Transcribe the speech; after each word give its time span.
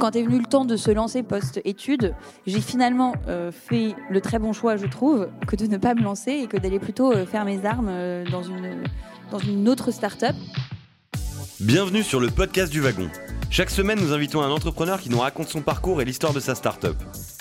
Quand 0.00 0.16
est 0.16 0.22
venu 0.22 0.38
le 0.38 0.46
temps 0.46 0.64
de 0.64 0.78
se 0.78 0.90
lancer 0.90 1.22
post-études, 1.22 2.14
j'ai 2.46 2.62
finalement 2.62 3.14
euh, 3.28 3.52
fait 3.52 3.94
le 4.08 4.22
très 4.22 4.38
bon 4.38 4.54
choix, 4.54 4.78
je 4.78 4.86
trouve, 4.86 5.28
que 5.46 5.56
de 5.56 5.66
ne 5.66 5.76
pas 5.76 5.94
me 5.94 6.00
lancer 6.02 6.30
et 6.30 6.46
que 6.46 6.56
d'aller 6.56 6.78
plutôt 6.78 7.12
euh, 7.12 7.26
faire 7.26 7.44
mes 7.44 7.66
armes 7.66 7.88
euh, 7.90 8.24
dans, 8.30 8.42
une, 8.42 8.82
dans 9.30 9.38
une 9.38 9.68
autre 9.68 9.90
start-up. 9.90 10.34
Bienvenue 11.60 12.02
sur 12.02 12.18
le 12.18 12.28
podcast 12.28 12.72
du 12.72 12.80
wagon. 12.80 13.10
Chaque 13.50 13.68
semaine, 13.68 14.00
nous 14.00 14.14
invitons 14.14 14.40
un 14.40 14.50
entrepreneur 14.50 14.98
qui 14.98 15.10
nous 15.10 15.18
raconte 15.18 15.48
son 15.48 15.60
parcours 15.60 16.00
et 16.00 16.06
l'histoire 16.06 16.32
de 16.32 16.40
sa 16.40 16.54
start-up. 16.54 16.96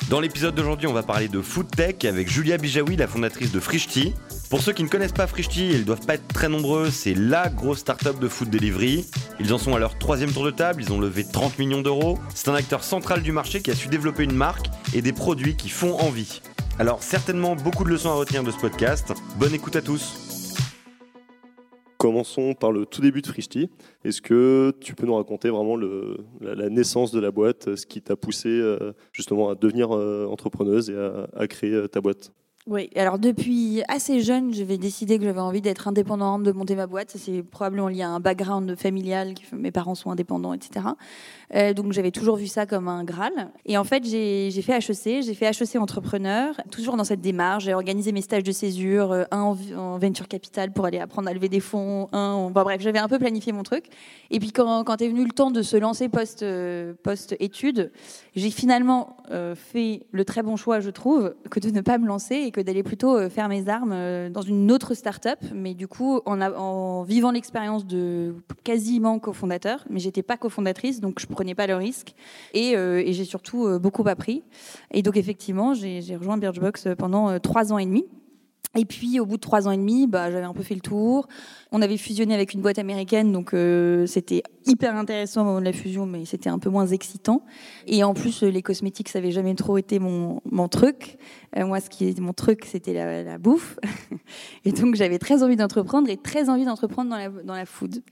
Dans 0.10 0.20
l'épisode 0.20 0.56
d'aujourd'hui, 0.56 0.88
on 0.88 0.94
va 0.94 1.04
parler 1.04 1.28
de 1.28 1.40
food 1.40 1.70
tech 1.70 2.04
avec 2.04 2.28
Julia 2.28 2.58
Bijawi, 2.58 2.96
la 2.96 3.08
fondatrice 3.08 3.52
de 3.52 3.60
Frishti. 3.60 4.16
Pour 4.50 4.60
ceux 4.60 4.74
qui 4.74 4.82
ne 4.82 4.88
connaissent 4.88 5.12
pas 5.12 5.28
Frishti, 5.28 5.70
ils 5.70 5.86
doivent 5.86 6.04
pas 6.04 6.16
être 6.16 6.28
très 6.30 6.50
nombreux, 6.50 6.90
c'est 6.90 7.14
la 7.14 7.48
grosse 7.48 7.80
start-up 7.80 8.18
de 8.20 8.28
food 8.28 8.50
delivery. 8.50 9.06
Ils 9.40 9.54
en 9.54 9.60
sont 9.60 9.76
à 9.76 9.80
leur 9.80 10.00
troisième 10.00 10.32
tour 10.32 10.44
de 10.44 10.50
table, 10.50 10.82
ils 10.82 10.92
ont 10.92 11.00
levé 11.00 11.24
30 11.32 11.60
millions 11.60 11.84
d'euros. 11.84 12.18
C'est 12.34 12.48
un 12.48 12.56
acteur 12.56 12.84
central 12.84 13.22
du 13.22 13.32
marché 13.32 13.62
qui 13.62 13.70
a 13.70 13.76
su 13.76 13.88
développer 13.88 14.24
une 14.24 14.34
marque 14.34 14.66
et 14.96 15.04
des 15.04 15.14
produits 15.14 15.56
qui 15.56 15.70
font 15.70 16.00
envie. 16.00 16.42
Alors 16.80 17.04
certainement 17.04 17.56
beaucoup 17.56 17.84
de 17.84 17.90
leçons 17.90 18.10
à 18.10 18.16
retenir 18.16 18.42
de 18.44 18.50
ce 18.50 18.58
podcast. 18.58 19.14
Bonne 19.38 19.54
écoute 19.54 19.76
à 19.76 19.84
tous. 19.84 20.29
Commençons 22.00 22.54
par 22.54 22.72
le 22.72 22.86
tout 22.86 23.02
début 23.02 23.22
de 23.22 23.28
Frishti. 23.28 23.70
Est-ce 24.06 24.22
que 24.22 24.72
tu 24.80 24.96
peux 24.96 25.06
nous 25.06 25.16
raconter 25.16 25.50
vraiment 25.50 25.76
la, 25.76 26.70
naissance 26.70 27.12
de 27.12 27.20
la 27.20 27.30
boîte, 27.30 27.76
ce 27.76 27.86
qui 27.86 28.02
t'a 28.02 28.16
poussé 28.16 28.48
euh, 28.48 28.94
justement 29.12 29.50
à 29.50 29.56
devenir 29.56 29.94
euh, 29.94 30.26
entrepreneuse 30.26 30.90
et 30.90 30.96
à, 30.96 31.28
à 31.36 31.46
créer 31.48 31.74
euh, 31.74 31.88
ta 31.90 32.00
boîte? 32.00 32.32
Oui, 32.68 32.90
alors 32.96 33.18
depuis 33.18 33.82
assez 33.88 34.20
jeune, 34.22 34.54
j'avais 34.54 34.78
décidé 34.78 35.18
que 35.18 35.24
j'avais 35.24 35.40
envie 35.40 35.62
d'être 35.62 35.88
indépendante, 35.88 36.44
de 36.44 36.52
monter 36.52 36.76
ma 36.76 36.86
boîte. 36.86 37.14
C'est 37.16 37.42
probablement 37.42 37.88
lié 37.88 38.04
à 38.04 38.10
un 38.10 38.20
background 38.20 38.76
familial, 38.76 39.34
mes 39.54 39.72
parents 39.72 39.96
sont 39.96 40.12
indépendants, 40.12 40.54
etc. 40.54 40.86
Euh, 41.56 41.74
donc 41.74 41.94
j'avais 41.94 42.12
toujours 42.12 42.36
vu 42.36 42.46
ça 42.46 42.68
comme 42.68 42.88
un 42.88 43.04
Graal. 43.06 43.50
Et 43.66 43.76
en 43.78 43.84
fait, 43.84 44.04
j'ai 44.06 44.52
fait 44.62 44.74
HEC, 44.74 45.24
j'ai 45.24 45.34
fait 45.34 45.46
HEC 45.48 45.78
entrepreneur, 45.78 46.54
toujours 46.70 46.96
dans 46.96 47.06
cette 47.06 47.22
démarche. 47.22 47.64
J'ai 47.64 47.74
organisé 47.74 48.12
mes 48.12 48.22
stages 48.22 48.44
de 48.44 48.52
césure, 48.52 49.14
euh, 49.14 49.24
un 49.32 49.42
en, 49.42 49.58
en 49.76 49.98
venture 49.98 50.28
capital 50.28 50.72
pour 50.72 50.86
aller 50.86 51.00
apprendre 51.00 51.28
à 51.30 51.34
lever 51.34 51.50
des 51.50 51.62
fonds, 51.62 52.08
un, 52.12 52.34
en- 52.34 52.52
bref, 52.52 52.82
j'avais 52.82 53.00
un 53.00 53.08
peu 53.08 53.18
planifié 53.18 53.52
mon 53.52 53.64
truc. 53.64 53.86
Et 54.30 54.38
puis 54.40 54.52
quand, 54.52 55.02
est 55.02 55.08
venu 55.08 55.24
le 55.24 55.32
temps 55.32 55.50
de 55.50 55.64
se 55.64 55.78
lancer 55.78 56.08
euh, 56.44 56.94
post-études, 57.02 57.92
j'ai 58.36 58.52
finalement 58.52 59.18
fait 59.56 60.04
le 60.12 60.26
très 60.26 60.44
bon 60.44 60.56
choix, 60.56 60.80
je 60.80 60.90
trouve, 60.90 61.34
que 61.50 61.60
de 61.60 61.70
ne 61.70 61.82
pas 61.82 61.98
me 61.98 62.06
lancer 62.08 62.36
et 62.36 62.52
d'aller 62.64 62.84
plutôt 62.84 63.16
euh, 63.16 63.30
faire 63.30 63.48
mes 63.50 63.70
armes 63.70 63.92
euh, 63.94 64.30
dans 64.30 64.42
une 64.42 64.72
autre 64.72 64.94
start-up, 64.94 65.40
mais 65.54 65.74
du 65.74 65.88
coup 65.88 66.22
en, 66.26 67.04
vivant 67.04 67.32
l'expérience 67.32 67.86
de 67.86 68.36
quasiment 68.64 69.20
cofondateur, 69.20 69.86
mais 69.90 70.00
j'étais 70.00 70.24
pas 70.24 70.38
cofondatrice, 70.38 71.00
donc 71.00 71.20
je 71.20 71.28
prenais 71.28 71.56
pas 71.56 71.68
le 71.68 71.76
risque 71.76 72.14
et, 72.54 72.76
euh, 72.76 73.04
j'ai 73.08 73.26
surtout 73.26 73.80
beaucoup 73.80 74.08
appris. 74.08 74.44
Et 74.92 75.02
donc 75.02 75.18
effectivement, 75.18 75.74
j'ai 75.74 76.16
rejoint 76.16 76.38
Birchbox 76.38 76.90
pendant 76.98 77.40
trois 77.40 77.74
ans 77.74 77.78
et 77.78 77.86
demi. 77.86 78.06
Et 78.78 78.86
puis 78.86 79.20
au 79.20 79.26
bout 79.26 79.38
de 79.38 79.42
trois 79.42 79.68
ans 79.68 79.72
et 79.72 79.78
demi, 79.78 80.06
bah, 80.06 80.30
j'avais 80.30 80.46
un 80.46 80.54
peu 80.54 80.62
fait 80.62 80.76
le 80.76 80.82
tour. 80.82 81.28
On 81.72 81.82
avait 81.82 81.98
fusionné 81.98 82.36
avec 82.36 82.54
une 82.54 82.62
boîte 82.62 82.78
américaine, 82.78 83.32
donc 83.32 83.56
c'était 84.08 84.44
hyper 84.66 84.96
intéressant 84.96 85.42
au 85.42 85.46
moment 85.46 85.60
de 85.60 85.66
la 85.66 85.74
fusion, 85.74 86.06
mais 86.06 86.26
c'était 86.26 86.50
un 86.50 86.60
peu 86.60 86.70
moins 86.70 86.88
excitant. 86.88 87.44
Et 87.88 88.04
en 88.04 88.14
plus, 88.14 88.44
les 88.44 88.62
cosmétiques, 88.62 89.10
ça 89.10 89.20
avait 89.20 89.32
jamais 89.32 89.56
trop 89.56 89.78
été 89.78 90.00
mon, 90.00 90.68
truc. 90.70 91.18
Euh, 91.58 91.66
moi, 91.66 91.80
ce 91.80 91.90
qui 91.90 92.08
est 92.08 92.20
mon 92.20 92.34
truc, 92.34 92.66
c'était 92.66 92.94
la, 92.94 93.24
la 93.24 93.38
bouffe. 93.38 93.80
et 94.66 94.72
donc 94.72 94.96
j'avais 94.96 95.18
très 95.18 95.44
envie 95.44 95.56
d'entreprendre 95.56 96.10
et 96.10 96.18
très 96.18 96.50
envie 96.50 96.66
d'entreprendre 96.66 97.10
dans 97.10 97.18
la, 97.18 97.30
dans 97.30 97.56
la 97.56 97.66
food. 97.66 98.04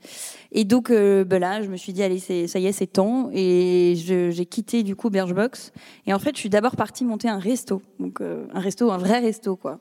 Et 0.52 0.64
donc 0.64 0.90
euh, 0.90 1.24
bah 1.24 1.38
là, 1.38 1.62
je 1.62 1.68
me 1.68 1.76
suis 1.76 1.92
dit, 1.92 2.02
allez, 2.02 2.18
ça 2.18 2.58
y 2.58 2.66
est, 2.66 2.72
c'est 2.72 2.86
temps. 2.86 3.30
Et 3.32 3.94
j'ai 3.96 4.46
quitté 4.46 4.82
du 4.82 4.96
coup 4.96 5.10
Birchbox. 5.10 5.72
Et 6.06 6.14
en 6.14 6.18
fait, 6.18 6.34
je 6.34 6.40
suis 6.40 6.50
d'abord 6.50 6.76
partie 6.76 7.04
monter 7.04 7.28
un 7.28 7.38
resto. 7.38 7.82
Donc 8.00 8.20
euh, 8.20 8.46
un 8.52 8.60
resto, 8.60 8.90
un 8.90 8.98
vrai 8.98 9.20
resto, 9.20 9.56
quoi. 9.56 9.80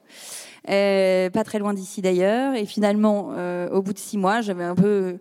Pas 0.66 1.44
très 1.46 1.60
loin 1.60 1.74
d'ici 1.74 2.02
d'ailleurs. 2.02 2.54
Et 2.56 2.66
finalement, 2.66 3.30
au 3.72 3.82
bout 3.82 3.94
de 3.94 4.00
six 4.00 4.18
mois, 4.18 4.42
j'avais 4.42 4.66
un 4.66 4.76
peu, 4.76 5.18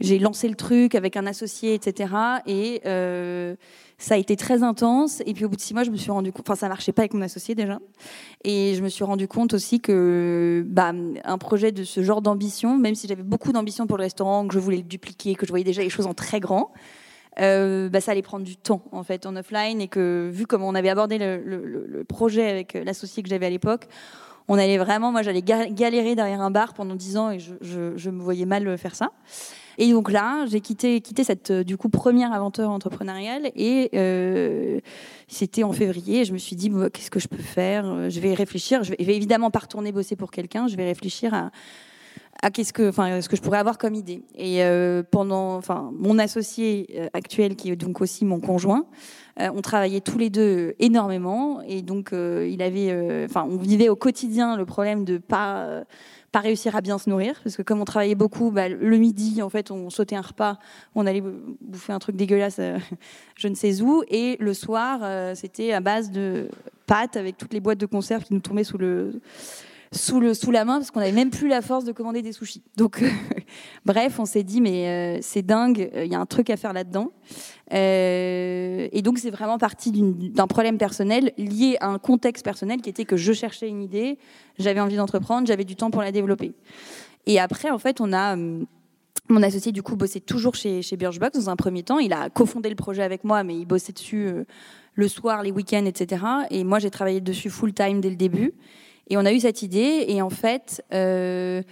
j'ai 0.00 0.18
lancé 0.18 0.48
le 0.48 0.54
truc 0.54 0.94
avec 0.94 1.16
un 1.16 1.26
associé, 1.26 1.74
etc. 1.74 2.14
Et 2.46 2.80
euh, 2.86 3.54
ça 3.98 4.14
a 4.14 4.16
été 4.16 4.34
très 4.36 4.62
intense. 4.62 5.22
Et 5.26 5.34
puis 5.34 5.44
au 5.44 5.48
bout 5.48 5.56
de 5.56 5.60
six 5.60 5.74
mois, 5.74 5.84
je 5.84 5.90
me 5.90 5.96
suis 5.96 6.10
rendu 6.10 6.32
compte, 6.32 6.48
enfin 6.48 6.56
ça 6.56 6.68
marchait 6.68 6.92
pas 6.92 7.02
avec 7.02 7.12
mon 7.14 7.22
associé 7.22 7.54
déjà. 7.54 7.78
Et 8.44 8.74
je 8.74 8.82
me 8.82 8.88
suis 8.88 9.04
rendu 9.04 9.28
compte 9.28 9.52
aussi 9.52 9.80
que 9.80 10.64
bah, 10.66 10.92
un 11.24 11.38
projet 11.38 11.70
de 11.72 11.84
ce 11.84 12.02
genre 12.02 12.22
d'ambition, 12.22 12.78
même 12.78 12.94
si 12.94 13.06
j'avais 13.08 13.22
beaucoup 13.22 13.52
d'ambition 13.52 13.86
pour 13.86 13.98
le 13.98 14.02
restaurant, 14.04 14.46
que 14.48 14.54
je 14.54 14.58
voulais 14.58 14.78
le 14.78 14.82
dupliquer, 14.84 15.34
que 15.34 15.44
je 15.46 15.52
voyais 15.52 15.64
déjà 15.64 15.82
les 15.82 15.90
choses 15.90 16.06
en 16.06 16.14
très 16.14 16.40
grand. 16.40 16.72
euh, 17.38 17.88
bah, 17.88 18.00
ça 18.00 18.12
allait 18.12 18.22
prendre 18.22 18.44
du 18.44 18.56
temps 18.56 18.82
en 18.92 19.02
fait 19.04 19.24
en 19.26 19.36
offline 19.36 19.80
et 19.80 19.88
que 19.88 20.28
vu 20.32 20.46
comment 20.46 20.68
on 20.68 20.74
avait 20.74 20.88
abordé 20.88 21.18
le, 21.18 22.04
projet 22.08 22.48
avec 22.50 22.74
l'associé 22.74 23.22
que 23.22 23.28
j'avais 23.28 23.46
à 23.46 23.50
l'époque, 23.50 23.86
on 24.48 24.58
allait 24.58 24.78
vraiment, 24.78 25.12
moi 25.12 25.22
j'allais 25.22 25.42
ga- 25.42 25.68
galérer 25.68 26.16
derrière 26.16 26.40
un 26.40 26.50
bar 26.50 26.74
pendant 26.74 26.96
10 26.96 27.16
ans 27.18 27.30
et 27.30 27.38
je, 27.38 27.52
je- 27.60 27.96
je 27.96 28.10
me 28.10 28.20
voyais 28.20 28.46
mal 28.46 28.76
faire 28.78 28.96
ça. 28.96 29.12
Et 29.80 29.92
donc 29.92 30.12
là, 30.12 30.44
j'ai 30.46 30.60
quitté, 30.60 31.02
cette 31.24 31.50
euh, 31.50 31.64
du 31.64 31.78
coup 31.78 31.88
première 31.88 32.34
aventure 32.34 32.68
entrepreneuriale 32.68 33.50
et 33.56 33.88
euh, 33.94 34.78
c'était 35.26 35.62
en 35.62 35.72
février. 35.72 36.26
Je 36.26 36.34
me 36.34 36.38
suis 36.38 36.54
dit 36.54 36.68
bon, 36.68 36.90
qu'est-ce 36.90 37.10
que 37.10 37.18
je 37.18 37.28
peux 37.28 37.38
faire? 37.38 37.86
Euh, 37.86 38.10
Je 38.10 38.20
vais 38.20 38.34
réfléchir. 38.34 38.84
Je 38.84 38.90
vais, 38.90 38.96
je 39.00 39.06
vais 39.06 39.16
évidemment 39.16 39.50
pas 39.50 39.60
retourner 39.60 39.90
bosser 39.90 40.16
pour 40.16 40.32
quelqu'un. 40.32 40.68
Je 40.68 40.76
vais 40.76 40.84
réfléchir 40.84 41.32
à 41.32 41.50
à 42.42 42.50
qu'est-ce 42.50 42.72
que, 42.72 42.88
enfin, 42.88 43.20
ce 43.20 43.28
que 43.28 43.36
je 43.36 43.42
pourrais 43.42 43.58
avoir 43.58 43.78
comme 43.78 43.94
idée. 43.94 44.22
Et 44.34 44.64
euh, 44.64 45.02
pendant, 45.08 45.56
enfin, 45.56 45.90
mon 45.98 46.18
associé 46.18 46.86
euh, 46.96 47.08
actuel, 47.12 47.54
qui 47.54 47.70
est 47.70 47.76
donc 47.76 48.00
aussi 48.00 48.24
mon 48.24 48.40
conjoint, 48.40 48.86
euh, 49.40 49.50
on 49.54 49.60
travaillait 49.60 50.00
tous 50.00 50.18
les 50.18 50.30
deux 50.30 50.74
énormément, 50.78 51.60
et 51.62 51.82
donc 51.82 52.12
euh, 52.12 52.48
il 52.50 52.62
avait, 52.62 52.90
euh, 52.90 53.26
enfin, 53.26 53.46
on 53.48 53.56
vivait 53.56 53.88
au 53.88 53.96
quotidien 53.96 54.56
le 54.56 54.64
problème 54.64 55.04
de 55.04 55.18
pas 55.18 55.58
euh, 55.64 55.84
pas 56.32 56.38
réussir 56.38 56.76
à 56.76 56.80
bien 56.80 56.96
se 56.96 57.10
nourrir, 57.10 57.40
parce 57.42 57.56
que 57.56 57.62
comme 57.62 57.80
on 57.80 57.84
travaillait 57.84 58.14
beaucoup, 58.14 58.52
bah, 58.52 58.68
le 58.68 58.96
midi, 58.98 59.42
en 59.42 59.50
fait, 59.50 59.72
on 59.72 59.90
sautait 59.90 60.14
un 60.14 60.20
repas, 60.20 60.58
on 60.94 61.04
allait 61.06 61.24
bouffer 61.60 61.92
un 61.92 61.98
truc 61.98 62.14
dégueulasse, 62.14 62.60
je 63.34 63.48
ne 63.48 63.54
sais 63.56 63.82
où, 63.82 64.04
et 64.08 64.36
le 64.38 64.54
soir, 64.54 65.00
c'était 65.34 65.72
à 65.72 65.80
base 65.80 66.12
de 66.12 66.48
pâtes 66.86 67.16
avec 67.16 67.36
toutes 67.36 67.52
les 67.52 67.58
boîtes 67.58 67.78
de 67.78 67.86
conserve 67.86 68.22
qui 68.22 68.32
nous 68.32 68.38
tombaient 68.38 68.62
sous 68.62 68.78
le 68.78 69.20
sous, 69.92 70.50
la 70.52 70.64
main 70.64 70.78
parce 70.78 70.92
qu'on 70.92 71.00
n'avait 71.00 71.10
même 71.10 71.30
plus 71.30 71.48
la 71.48 71.62
force 71.62 71.84
de 71.84 71.90
commander 71.90 72.22
des 72.22 72.32
sushis. 72.32 72.62
Donc, 72.76 73.02
bref, 73.84 74.20
on 74.20 74.24
s'est 74.24 74.44
dit, 74.44 74.60
mais 74.60 74.86
euh, 74.86 75.18
c'est 75.20 75.42
dingue, 75.42 75.90
il 75.96 76.06
y 76.06 76.14
a 76.14 76.20
un 76.20 76.26
truc 76.26 76.48
à 76.48 76.56
faire 76.56 76.72
là-dedans. 76.72 77.10
Euh, 77.72 78.88
et 78.92 79.02
donc, 79.02 79.18
c'est 79.18 79.30
vraiment 79.30 79.58
parti 79.58 79.90
d'un 79.90 80.46
problème 80.46 80.78
personnel 80.78 81.32
lié 81.38 81.76
à 81.80 81.88
un 81.88 81.98
contexte 81.98 82.44
personnel 82.44 82.80
qui 82.80 82.88
était 82.88 83.04
que 83.04 83.16
je 83.16 83.32
cherchais 83.32 83.68
une 83.68 83.82
idée, 83.82 84.18
j'avais 84.58 84.80
envie 84.80 84.96
d'entreprendre, 84.96 85.48
j'avais 85.48 85.64
du 85.64 85.74
temps 85.74 85.90
pour 85.90 86.02
la 86.02 86.12
développer. 86.12 86.52
Et 87.26 87.40
après, 87.40 87.70
en 87.70 87.78
fait, 87.78 88.00
on 88.00 88.12
a. 88.12 88.36
mon 88.36 89.42
associé, 89.42 89.72
du 89.72 89.82
coup, 89.82 89.96
bossait 89.96 90.20
toujours 90.20 90.54
chez, 90.54 90.82
chez 90.82 90.96
Birchbox 90.96 91.36
dans 91.36 91.50
un 91.50 91.56
premier 91.56 91.82
temps. 91.82 91.98
Il 91.98 92.12
a 92.12 92.30
cofondé 92.30 92.68
le 92.68 92.76
projet 92.76 93.02
avec 93.02 93.24
moi, 93.24 93.42
mais 93.42 93.56
il 93.56 93.66
bossait 93.66 93.92
dessus 93.92 94.28
euh, 94.28 94.44
le 94.94 95.08
soir, 95.08 95.42
les 95.42 95.50
week-ends, 95.50 95.84
etc. 95.84 96.24
Et 96.50 96.62
moi, 96.62 96.78
j'ai 96.78 96.90
travaillé 96.90 97.20
dessus 97.20 97.50
full-time 97.50 98.00
dès 98.00 98.10
le 98.10 98.16
début. 98.16 98.54
Et 99.10 99.16
on 99.16 99.24
a 99.24 99.32
eu 99.32 99.40
cette 99.40 99.62
idée. 99.62 100.06
Et 100.08 100.22
en 100.22 100.30
fait, 100.30 100.82
euh, 100.94 101.62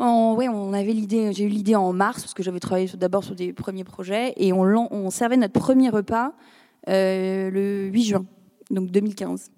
ouais, 0.00 0.48
on 0.48 0.72
avait 0.72 0.92
l'idée. 0.92 1.32
J'ai 1.32 1.44
eu 1.44 1.48
l'idée 1.48 1.76
en 1.76 1.92
mars 1.92 2.22
parce 2.22 2.34
que 2.34 2.42
j'avais 2.42 2.60
travaillé 2.60 2.90
d'abord 2.96 3.24
sur 3.24 3.34
des 3.34 3.52
premiers 3.52 3.84
projets. 3.84 4.34
Et 4.36 4.52
on, 4.52 4.62
on 4.92 5.10
servait 5.10 5.36
notre 5.36 5.58
premier 5.58 5.88
repas 5.88 6.32
euh, 6.88 7.50
le 7.50 7.86
8 7.86 8.04
juin, 8.04 8.26
donc 8.70 8.90
2015. 8.90 9.50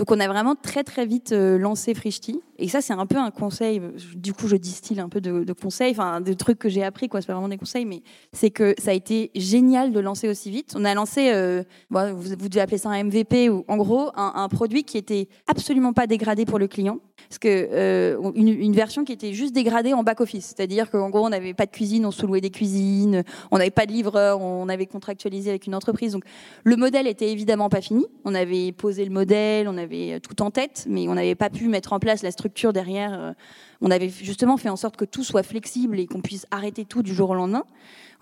Donc 0.00 0.10
on 0.12 0.18
a 0.18 0.26
vraiment 0.28 0.54
très 0.54 0.82
très 0.82 1.04
vite 1.04 1.32
euh, 1.32 1.58
lancé 1.58 1.92
Frishti. 1.92 2.40
Et 2.58 2.68
ça 2.68 2.80
c'est 2.80 2.94
un 2.94 3.04
peu 3.04 3.18
un 3.18 3.30
conseil. 3.30 3.82
Du 4.14 4.32
coup 4.32 4.48
je 4.48 4.56
distille 4.56 4.98
un 4.98 5.10
peu 5.10 5.20
de, 5.20 5.52
conseils, 5.52 5.92
enfin 5.92 6.22
des 6.22 6.36
trucs 6.36 6.58
que 6.58 6.70
j'ai 6.70 6.82
appris 6.82 7.10
quoi. 7.10 7.20
C'est 7.20 7.26
pas 7.26 7.34
vraiment 7.34 7.50
des 7.50 7.58
conseils, 7.58 7.84
mais 7.84 8.02
c'est 8.32 8.50
que 8.50 8.74
ça 8.78 8.92
a 8.92 8.94
été 8.94 9.30
génial 9.34 9.92
de 9.92 10.00
lancer 10.00 10.26
aussi 10.26 10.50
vite. 10.50 10.72
On 10.74 10.86
a 10.86 10.94
lancé, 10.94 11.32
euh, 11.34 11.62
vous, 11.90 12.48
devez 12.48 12.62
appeler 12.62 12.78
ça 12.78 12.88
un 12.88 13.04
MVP 13.04 13.50
ou 13.50 13.66
en 13.68 13.76
gros 13.76 14.10
un, 14.14 14.48
produit 14.48 14.84
qui 14.84 14.96
était 14.96 15.28
absolument 15.46 15.92
pas 15.92 16.06
dégradé 16.06 16.46
pour 16.46 16.58
le 16.58 16.66
client. 16.66 16.98
Parce 17.28 17.38
que 17.38 17.68
euh, 17.70 18.32
une, 18.34 18.72
version 18.72 19.04
qui 19.04 19.12
était 19.12 19.34
juste 19.34 19.54
dégradée 19.54 19.92
en 19.92 20.02
back 20.02 20.20
office, 20.22 20.46
c'est-à-dire 20.46 20.90
qu'en 20.90 21.10
gros 21.10 21.26
on 21.26 21.28
n'avait 21.28 21.54
pas 21.54 21.66
de 21.66 21.70
cuisine, 21.70 22.06
on 22.06 22.10
sous-louait 22.10 22.40
des 22.40 22.50
cuisines, 22.50 23.22
on 23.50 23.58
n'avait 23.58 23.70
pas 23.70 23.84
de 23.84 23.92
livreur, 23.92 24.40
on 24.40 24.68
avait 24.70 24.86
contractualisé 24.86 25.50
avec 25.50 25.66
une 25.66 25.74
entreprise. 25.74 26.12
Donc 26.12 26.24
le 26.64 26.76
modèle 26.76 27.06
était 27.06 27.30
évidemment 27.30 27.68
pas 27.68 27.82
fini. 27.82 28.06
On 28.24 28.34
avait 28.34 28.72
posé 28.72 29.04
le 29.04 29.10
modèle, 29.10 29.68
on 29.68 29.76
avait 29.76 29.89
tout 30.22 30.42
en 30.42 30.50
tête, 30.50 30.86
mais 30.88 31.08
on 31.08 31.14
n'avait 31.14 31.34
pas 31.34 31.50
pu 31.50 31.68
mettre 31.68 31.92
en 31.92 31.98
place 31.98 32.22
la 32.22 32.30
structure 32.30 32.72
derrière. 32.72 33.12
euh, 33.12 33.32
on 33.80 33.90
avait 33.90 34.08
justement 34.08 34.56
fait 34.56 34.68
en 34.68 34.76
sorte 34.76 34.96
que 34.96 35.04
tout 35.04 35.24
soit 35.24 35.42
flexible 35.42 35.98
et 35.98 36.06
qu'on 36.06 36.20
puisse 36.20 36.46
arrêter 36.50 36.84
tout 36.84 37.02
du 37.02 37.14
jour 37.14 37.30
au 37.30 37.34
lendemain. 37.34 37.64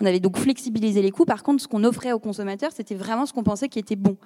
On 0.01 0.07
avait 0.07 0.21
donc 0.21 0.37
flexibilisé 0.37 1.03
les 1.03 1.11
coûts. 1.11 1.25
Par 1.25 1.43
contre, 1.43 1.63
ce 1.63 1.69
qu'on 1.69 1.85
offrait 1.85 2.13
aux 2.13 2.19
consommateurs, 2.19 2.71
c'était 2.73 2.95
vraiment 2.95 3.27
ce 3.27 3.33
qu'on 3.33 3.43
pensait 3.43 3.69
qui 3.69 3.79
était 3.79 3.97
bon. 3.97 4.17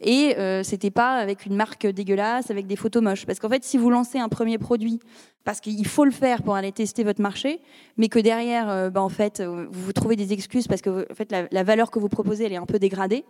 Et 0.00 0.36
euh, 0.38 0.62
c'était 0.62 0.90
pas 0.90 1.16
avec 1.16 1.44
une 1.44 1.54
marque 1.54 1.86
dégueulasse, 1.86 2.50
avec 2.50 2.66
des 2.66 2.76
photos 2.76 3.02
moches. 3.02 3.26
Parce 3.26 3.38
qu'en 3.38 3.48
fait, 3.48 3.64
si 3.64 3.76
vous 3.76 3.90
lancez 3.90 4.18
un 4.18 4.28
premier 4.28 4.58
produit, 4.58 5.00
parce 5.44 5.60
qu'il 5.60 5.86
faut 5.86 6.04
le 6.04 6.10
faire 6.10 6.42
pour 6.42 6.56
aller 6.56 6.72
tester 6.72 7.04
votre 7.04 7.22
marché, 7.22 7.60
mais 7.96 8.08
que 8.08 8.18
derrière, 8.18 8.68
euh, 8.68 8.90
bah, 8.90 9.02
en 9.02 9.08
fait, 9.08 9.40
euh, 9.40 9.66
vous 9.70 9.92
trouvez 9.94 10.14
des 10.14 10.32
excuses 10.32 10.68
parce 10.68 10.82
que 10.82 11.10
en 11.10 11.14
fait, 11.14 11.32
la, 11.32 11.48
la 11.50 11.62
valeur 11.62 11.90
que 11.90 11.98
vous 11.98 12.08
proposez, 12.10 12.44
elle 12.44 12.52
est 12.52 12.56
un 12.56 12.66
peu 12.66 12.78
dégradée, 12.78 13.24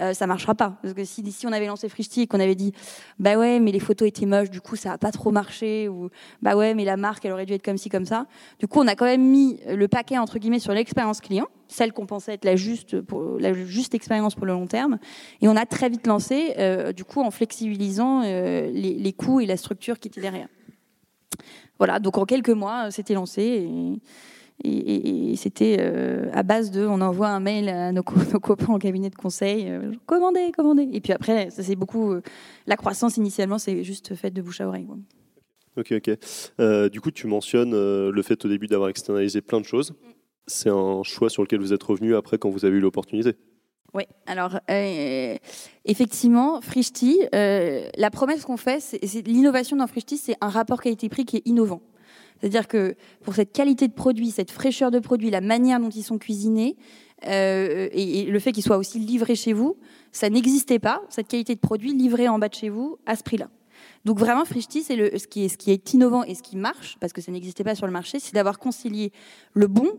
euh, 0.00 0.12
ça 0.12 0.26
marchera 0.26 0.54
pas. 0.54 0.76
Parce 0.82 0.92
que 0.94 1.04
si, 1.04 1.30
si 1.30 1.46
on 1.46 1.52
avait 1.52 1.66
lancé 1.66 1.88
Frishti 1.88 2.22
et 2.22 2.26
qu'on 2.26 2.40
avait 2.40 2.54
dit, 2.54 2.72
bah 3.18 3.36
ouais, 3.36 3.60
mais 3.60 3.70
les 3.70 3.80
photos 3.80 4.08
étaient 4.08 4.26
moches, 4.26 4.50
du 4.50 4.60
coup 4.60 4.76
ça 4.76 4.92
a 4.92 4.98
pas 4.98 5.12
trop 5.12 5.30
marché, 5.30 5.88
ou 5.88 6.10
bah 6.42 6.56
ouais, 6.56 6.74
mais 6.74 6.84
la 6.84 6.96
marque 6.96 7.24
elle 7.24 7.32
aurait 7.32 7.46
dû 7.46 7.52
être 7.54 7.64
comme 7.64 7.78
ci 7.78 7.88
comme 7.88 8.04
ça. 8.04 8.26
Du 8.58 8.66
coup, 8.66 8.80
on 8.80 8.86
a 8.86 8.94
quand 8.94 9.04
même 9.04 9.22
mis 9.22 9.58
le 9.66 9.88
paquet 9.88 10.18
entre 10.18 10.38
guillemets 10.38 10.58
sur 10.58 10.72
l'expérience 10.72 11.20
client, 11.20 11.33
celle 11.68 11.92
qu'on 11.92 12.06
pensait 12.06 12.34
être 12.34 12.44
la 12.44 12.56
juste 12.56 13.00
pour 13.00 13.38
la 13.38 13.52
juste 13.52 13.94
expérience 13.94 14.34
pour 14.34 14.46
le 14.46 14.52
long 14.52 14.66
terme, 14.66 14.98
et 15.40 15.48
on 15.48 15.56
a 15.56 15.66
très 15.66 15.88
vite 15.88 16.06
lancé, 16.06 16.54
euh, 16.58 16.92
du 16.92 17.04
coup 17.04 17.20
en 17.20 17.30
flexibilisant 17.30 18.22
euh, 18.24 18.70
les, 18.70 18.94
les 18.94 19.12
coûts 19.12 19.40
et 19.40 19.46
la 19.46 19.56
structure 19.56 19.98
qui 19.98 20.08
était 20.08 20.20
derrière. 20.20 20.48
Voilà, 21.78 21.98
donc 21.98 22.18
en 22.18 22.24
quelques 22.24 22.50
mois, 22.50 22.90
c'était 22.90 23.14
lancé. 23.14 23.42
Et, 23.42 24.00
et, 24.62 24.70
et, 24.70 25.32
et 25.32 25.36
c'était 25.36 25.78
euh, 25.80 26.30
à 26.32 26.42
base 26.44 26.70
de, 26.70 26.86
on 26.86 27.00
envoie 27.00 27.28
un 27.28 27.40
mail 27.40 27.68
à 27.68 27.90
nos, 27.90 28.02
co 28.02 28.14
nos 28.32 28.40
copains 28.40 28.72
en 28.72 28.78
cabinet 28.78 29.10
de 29.10 29.16
conseil, 29.16 29.68
euh, 29.68 29.92
commandez, 30.06 30.52
commandez. 30.52 30.88
Et 30.92 31.00
puis 31.00 31.12
après, 31.12 31.50
ça 31.50 31.62
c'est 31.62 31.76
beaucoup. 31.76 32.12
Euh, 32.12 32.22
la 32.66 32.76
croissance 32.76 33.16
initialement, 33.16 33.58
c'est 33.58 33.82
juste 33.82 34.14
fait 34.14 34.30
de 34.30 34.42
bouche 34.42 34.60
à 34.60 34.68
oreille. 34.68 34.86
Ok, 35.76 35.92
ok. 35.92 36.10
Euh, 36.60 36.88
du 36.88 37.00
coup, 37.00 37.10
tu 37.10 37.26
mentionnes 37.26 37.74
euh, 37.74 38.12
le 38.12 38.22
fait 38.22 38.44
au 38.44 38.48
début 38.48 38.68
d'avoir 38.68 38.88
externalisé 38.88 39.40
plein 39.40 39.60
de 39.60 39.66
choses. 39.66 39.92
C'est 40.46 40.70
un 40.70 41.02
choix 41.02 41.30
sur 41.30 41.42
lequel 41.42 41.60
vous 41.60 41.72
êtes 41.72 41.82
revenu 41.82 42.14
après 42.14 42.38
quand 42.38 42.50
vous 42.50 42.64
avez 42.64 42.76
eu 42.76 42.80
l'opportunité. 42.80 43.36
Oui, 43.94 44.02
alors 44.26 44.58
euh, 44.70 45.36
effectivement, 45.84 46.60
Frishti, 46.60 47.20
euh, 47.32 47.88
la 47.96 48.10
promesse 48.10 48.44
qu'on 48.44 48.56
fait, 48.56 48.80
c'est 48.80 49.26
l'innovation 49.26 49.76
dans 49.76 49.86
Frishti, 49.86 50.16
c'est 50.18 50.36
un 50.40 50.48
rapport 50.48 50.82
qualité-prix 50.82 51.24
qui 51.24 51.36
est 51.36 51.42
innovant. 51.46 51.80
C'est-à-dire 52.40 52.66
que 52.66 52.96
pour 53.22 53.34
cette 53.36 53.52
qualité 53.52 53.86
de 53.86 53.92
produit, 53.92 54.32
cette 54.32 54.50
fraîcheur 54.50 54.90
de 54.90 54.98
produit, 54.98 55.30
la 55.30 55.40
manière 55.40 55.78
dont 55.78 55.90
ils 55.90 56.02
sont 56.02 56.18
cuisinés, 56.18 56.76
euh, 57.26 57.88
et, 57.92 58.24
le 58.24 58.38
fait 58.40 58.50
qu'ils 58.50 58.64
soient 58.64 58.76
aussi 58.76 58.98
livrés 58.98 59.36
chez 59.36 59.52
vous, 59.52 59.76
ça 60.10 60.28
n'existait 60.28 60.80
pas, 60.80 61.00
cette 61.08 61.28
qualité 61.28 61.54
de 61.54 61.60
produit 61.60 61.94
livrée 61.94 62.28
en 62.28 62.40
bas 62.40 62.48
de 62.48 62.54
chez 62.54 62.68
vous 62.68 62.98
à 63.06 63.14
ce 63.14 63.22
prix-là. 63.22 63.48
Donc 64.04 64.18
vraiment, 64.18 64.44
Frishti, 64.44 64.82
c'est 64.82 65.18
ce, 65.18 65.26
qui 65.28 65.44
est, 65.44 65.48
ce 65.48 65.56
qui 65.56 65.70
est 65.70 65.94
innovant 65.94 66.24
et 66.24 66.34
ce 66.34 66.42
qui 66.42 66.56
marche, 66.56 66.96
parce 67.00 67.12
que 67.12 67.20
ça 67.20 67.30
n'existait 67.30 67.64
pas 67.64 67.76
sur 67.76 67.86
le 67.86 67.92
marché, 67.92 68.18
c'est 68.18 68.34
d'avoir 68.34 68.58
concilié 68.58 69.12
le 69.54 69.68
bon, 69.68 69.92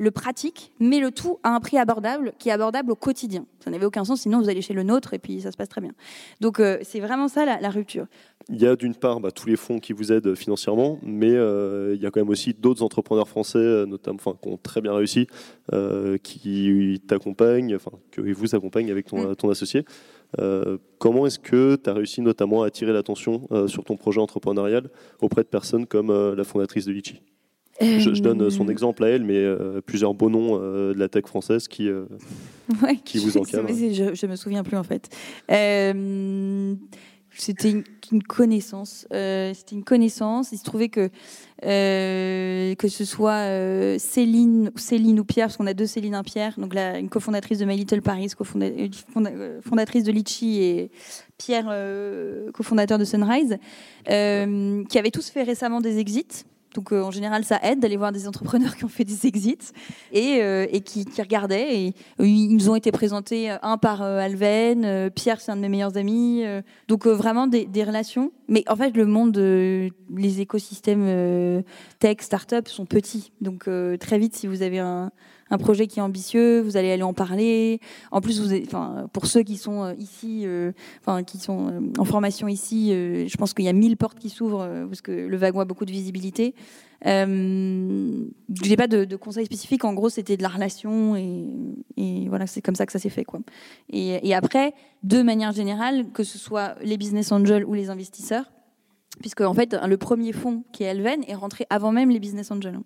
le 0.00 0.10
pratique, 0.10 0.72
mais 0.80 0.98
le 0.98 1.10
tout 1.10 1.38
à 1.42 1.50
un 1.54 1.60
prix 1.60 1.78
abordable, 1.78 2.32
qui 2.38 2.48
est 2.48 2.52
abordable 2.52 2.92
au 2.92 2.96
quotidien. 2.96 3.44
Ça 3.62 3.70
n'avait 3.70 3.84
aucun 3.84 4.04
sens, 4.04 4.22
sinon 4.22 4.40
vous 4.40 4.48
allez 4.48 4.62
chez 4.62 4.74
le 4.74 4.82
nôtre 4.82 5.14
et 5.14 5.18
puis 5.18 5.40
ça 5.40 5.52
se 5.52 5.56
passe 5.56 5.68
très 5.68 5.80
bien. 5.80 5.92
Donc 6.40 6.60
euh, 6.60 6.78
c'est 6.82 7.00
vraiment 7.00 7.28
ça 7.28 7.44
la, 7.44 7.60
la, 7.60 7.70
rupture. 7.70 8.06
Il 8.48 8.60
y 8.60 8.66
a 8.66 8.74
d'une 8.76 8.94
part 8.94 9.20
bah, 9.20 9.30
tous 9.30 9.46
les 9.46 9.56
fonds 9.56 9.78
qui 9.78 9.92
vous 9.92 10.12
aident 10.12 10.34
financièrement, 10.34 10.98
mais 11.02 11.32
euh, 11.32 11.94
il 11.94 12.02
y 12.02 12.06
a 12.06 12.10
quand 12.10 12.20
même 12.20 12.30
aussi 12.30 12.54
d'autres 12.54 12.82
entrepreneurs 12.82 13.28
français, 13.28 13.84
notamment, 13.86 14.16
enfin, 14.16 14.36
qui 14.42 14.48
ont 14.48 14.58
très 14.60 14.80
bien 14.80 14.94
réussi, 14.94 15.26
euh, 15.72 16.16
qui 16.18 17.00
t'accompagnent, 17.06 17.76
enfin, 17.76 17.92
qui 18.12 18.32
vous 18.32 18.54
accompagnent 18.54 18.90
avec 18.90 19.06
ton, 19.06 19.30
mmh. 19.30 19.36
ton 19.36 19.50
associé. 19.50 19.84
Euh, 20.38 20.78
comment 20.98 21.26
est-ce 21.26 21.38
que 21.38 21.76
tu 21.76 21.90
as 21.90 21.92
réussi 21.92 22.20
notamment 22.20 22.62
à 22.62 22.66
attirer 22.66 22.92
l'attention 22.92 23.48
euh, 23.50 23.66
sur 23.66 23.84
ton 23.84 23.96
projet 23.96 24.20
entrepreneurial 24.20 24.88
auprès 25.20 25.42
de 25.42 25.48
personnes 25.48 25.86
comme 25.86 26.10
euh, 26.10 26.36
la 26.36 26.44
fondatrice 26.44 26.86
de 26.86 26.92
Litchi? 26.92 27.20
Je, 27.80 28.14
je, 28.14 28.22
donne 28.22 28.50
son 28.50 28.68
exemple 28.68 29.04
à 29.04 29.08
elle, 29.08 29.24
mais 29.24 29.36
euh, 29.36 29.80
plusieurs 29.80 30.14
beaux 30.14 30.30
noms 30.30 30.58
euh, 30.60 30.92
de 30.92 30.98
la 30.98 31.08
tech 31.08 31.26
française 31.26 31.68
qui, 31.68 31.88
euh, 31.88 32.04
ouais, 32.82 32.96
qui 32.96 33.18
vous 33.18 33.36
encadrent. 33.38 33.68
Je, 33.68 34.14
je 34.14 34.26
me 34.26 34.36
souviens 34.36 34.62
plus 34.62 34.76
en 34.76 34.84
fait. 34.84 35.08
C'était 37.32 37.70
une, 37.70 37.84
une, 38.10 38.24
connaissance. 38.24 39.06
C'était 39.10 39.76
une 39.76 39.84
connaissance. 39.84 40.50
Il 40.52 40.58
se 40.58 40.64
trouvait 40.64 40.88
que 40.88 41.10
que 41.62 42.88
ce 42.88 43.04
soit 43.04 43.98
Céline, 43.98 44.72
Céline 44.74 45.20
ou 45.20 45.24
Pierre, 45.24 45.46
parce 45.46 45.56
qu'on 45.56 45.68
a 45.68 45.74
deux 45.74 45.86
Céline, 45.86 46.16
un 46.16 46.24
Pierre, 46.24 46.54
donc 46.58 46.74
une 46.74 47.08
cofondatrice 47.08 47.60
de 47.60 47.64
My 47.64 47.76
Little 47.76 48.02
Paris, 48.02 48.32
cofondatrice 48.36 50.04
de 50.04 50.12
Litchi 50.12 50.60
et 50.60 50.90
Pierre, 51.38 51.72
cofondateur 52.52 52.98
de 52.98 53.04
Sunrise, 53.04 53.58
qui 54.04 54.98
avaient 54.98 55.12
tous 55.12 55.30
fait 55.30 55.44
récemment 55.44 55.80
des 55.80 55.98
exits. 55.98 56.44
Donc 56.74 56.92
euh, 56.92 57.02
en 57.02 57.10
général, 57.10 57.44
ça 57.44 57.58
aide 57.62 57.80
d'aller 57.80 57.96
voir 57.96 58.12
des 58.12 58.28
entrepreneurs 58.28 58.76
qui 58.78 58.84
ont 58.84 58.88
fait 58.88 59.04
des 59.04 59.26
exits 59.26 59.72
et, 60.12 60.42
euh, 60.42 60.66
qui, 60.84 61.04
regardaient. 61.18 61.80
Et 61.80 61.94
euh, 62.20 62.26
ils 62.26 62.54
nous 62.54 62.70
ont 62.70 62.74
été 62.74 62.92
présentés 62.92 63.50
un 63.62 63.78
par 63.78 64.02
euh, 64.02 64.18
Alven, 64.18 64.84
euh, 64.84 65.10
Pierre, 65.10 65.40
c'est 65.40 65.50
un 65.50 65.56
de 65.56 65.60
mes 65.60 65.68
meilleurs 65.68 65.96
amis. 65.96 66.44
donc 66.88 67.06
vraiment 67.06 67.46
des, 67.46 67.66
des, 67.66 67.84
relations. 67.84 68.32
Mais 68.48 68.64
en 68.68 68.76
fait, 68.76 68.96
le 68.96 69.06
monde, 69.06 69.36
les 69.36 70.40
écosystèmes 70.40 71.62
tech, 71.98 72.16
start-up 72.20 72.68
sont 72.68 72.86
petits. 72.86 73.32
Donc 73.40 73.68
très 73.98 74.18
vite, 74.18 74.36
si 74.36 74.46
vous 74.46 74.62
avez 74.62 74.78
un, 74.78 75.10
un 75.50 75.58
projet 75.58 75.86
qui 75.86 75.98
est 75.98 76.02
ambitieux, 76.02 76.60
vous 76.60 76.76
allez 76.76 76.90
aller 76.90 77.02
en 77.02 77.12
parler. 77.12 77.80
En 78.10 78.20
plus, 78.20 78.40
pour 79.12 79.26
ceux 79.26 79.42
qui 79.42 79.56
sont 79.56 79.82
euh, 79.82 79.94
ici, 79.98 80.42
euh, 80.44 80.72
qui 81.26 81.38
sont 81.38 81.68
euh, 81.68 81.80
en 81.98 82.04
formation 82.04 82.48
ici, 82.48 82.90
je 82.90 83.36
pense 83.36 83.54
qu'il 83.54 83.64
y 83.64 83.68
a 83.68 83.72
mille 83.72 83.96
portes 83.96 84.18
qui 84.18 84.30
s'ouvrent 84.30 84.68
parce 84.88 85.02
que 85.02 85.12
le 85.12 85.36
wagon 85.36 85.60
a 85.60 85.64
beaucoup 85.64 85.84
de 85.84 85.92
visibilité. 85.92 86.54
Euh, 87.06 88.24
j'ai 88.62 88.76
pas 88.76 88.86
de, 88.86 89.16
conseils 89.16 89.46
spécifiques. 89.46 89.84
En 89.84 89.94
gros, 89.94 90.08
c'était 90.08 90.36
de 90.36 90.42
la 90.42 90.48
relation 90.48 91.16
et, 91.16 92.28
voilà, 92.28 92.46
c'est 92.46 92.62
comme 92.62 92.74
ça 92.74 92.86
que 92.86 92.92
ça 92.92 92.98
s'est 92.98 93.10
fait, 93.10 93.24
quoi. 93.24 93.40
Et, 93.88 94.28
et 94.28 94.34
après, 94.34 94.74
de 95.02 95.22
manière 95.22 95.52
générale, 95.52 96.06
que 96.12 96.24
ce 96.24 96.38
soit 96.38 96.76
les 96.82 96.96
business 96.96 97.32
angels 97.32 97.64
ou 97.64 97.74
les 97.74 97.90
investisseurs, 97.90 98.52
puisque 99.20 99.40
en 99.40 99.54
fait, 99.54 99.76
le 99.86 99.96
premier 99.96 100.32
fonds 100.32 100.64
qui 100.72 100.84
est 100.84 100.86
Elven 100.86 101.24
est 101.26 101.34
rentré 101.34 101.66
avant 101.70 101.92
même 101.92 102.10
les 102.10 102.20
business 102.20 102.50
angels. 102.50 102.78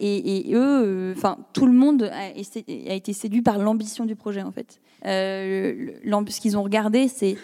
Et, 0.00 0.50
eux, 0.54 1.14
enfin, 1.16 1.36
euh, 1.38 1.42
tout 1.52 1.66
le 1.66 1.72
monde 1.72 2.10
a, 2.12 2.30
été 2.36 3.12
séduit 3.12 3.42
par 3.42 3.58
l'ambition 3.58 4.04
du 4.04 4.16
projet, 4.16 4.42
en 4.42 4.52
fait. 4.52 4.80
Euh, 5.06 5.92
ce 6.28 6.40
qu'ils 6.40 6.56
ont 6.56 6.62
regardé, 6.62 7.08
c'est 7.08 7.36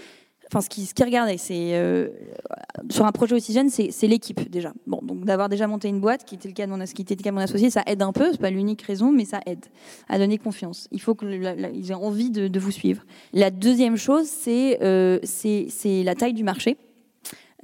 enfin 0.53 0.61
ce 0.61 0.69
qu'ils 0.69 0.87
qu 0.93 1.03
regardaient, 1.03 1.39
c'est 1.39 1.75
euh, 1.75 2.11
sur 2.91 3.07
un 3.07 3.13
projet 3.13 3.35
aussi 3.35 3.53
jeune, 3.53 3.71
c'est 3.71 4.07
l'équipe 4.07 4.49
déjà. 4.51 4.73
Bon, 4.87 5.01
donc 5.03 5.25
d'avoir 5.25 5.49
déjà 5.49 5.67
monté 5.67 5.89
une 5.89 6.01
boîte, 6.01 6.25
qui 6.25 6.35
était 6.35 6.49
le 6.49 6.55
cas 6.55 6.67
de 6.67 6.71
mon, 6.71 6.85
qui 6.85 7.05
associé, 7.39 7.71
ça 7.71 7.83
aide 7.87 8.03
un 8.03 8.13
peu. 8.13 8.31
C'est 8.33 8.41
pas 8.41 8.51
l'unique 8.51 8.83
raison, 8.83 9.11
mais 9.11 9.25
ça 9.25 9.41
aide 9.47 9.65
à 10.09 10.19
donner 10.19 10.39
confiance. 10.39 10.87
Il 10.93 11.01
faut 11.01 11.15
qu'ils 11.15 11.91
aient 11.91 11.95
envie 11.95 12.31
de, 12.31 12.59
vous 12.59 12.71
suivre. 12.71 13.03
La 13.33 13.51
deuxième 13.51 13.97
chose, 13.97 14.27
c'est 14.27 14.79
la 14.81 16.15
taille 16.15 16.35
du 16.35 16.45
marché. 16.45 16.77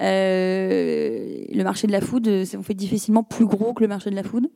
Euh, 0.01 1.45
le 1.53 1.63
marché 1.63 1.87
de 1.87 1.91
la 1.91 2.01
food, 2.01 2.27
on 2.57 2.63
fait 2.63 2.73
difficilement 2.73 3.23
plus 3.23 3.45
gros 3.45 3.73
que 3.73 3.81
le 3.81 3.87
marché 3.87 4.09
de 4.09 4.15
la 4.15 4.23
food. 4.23 4.49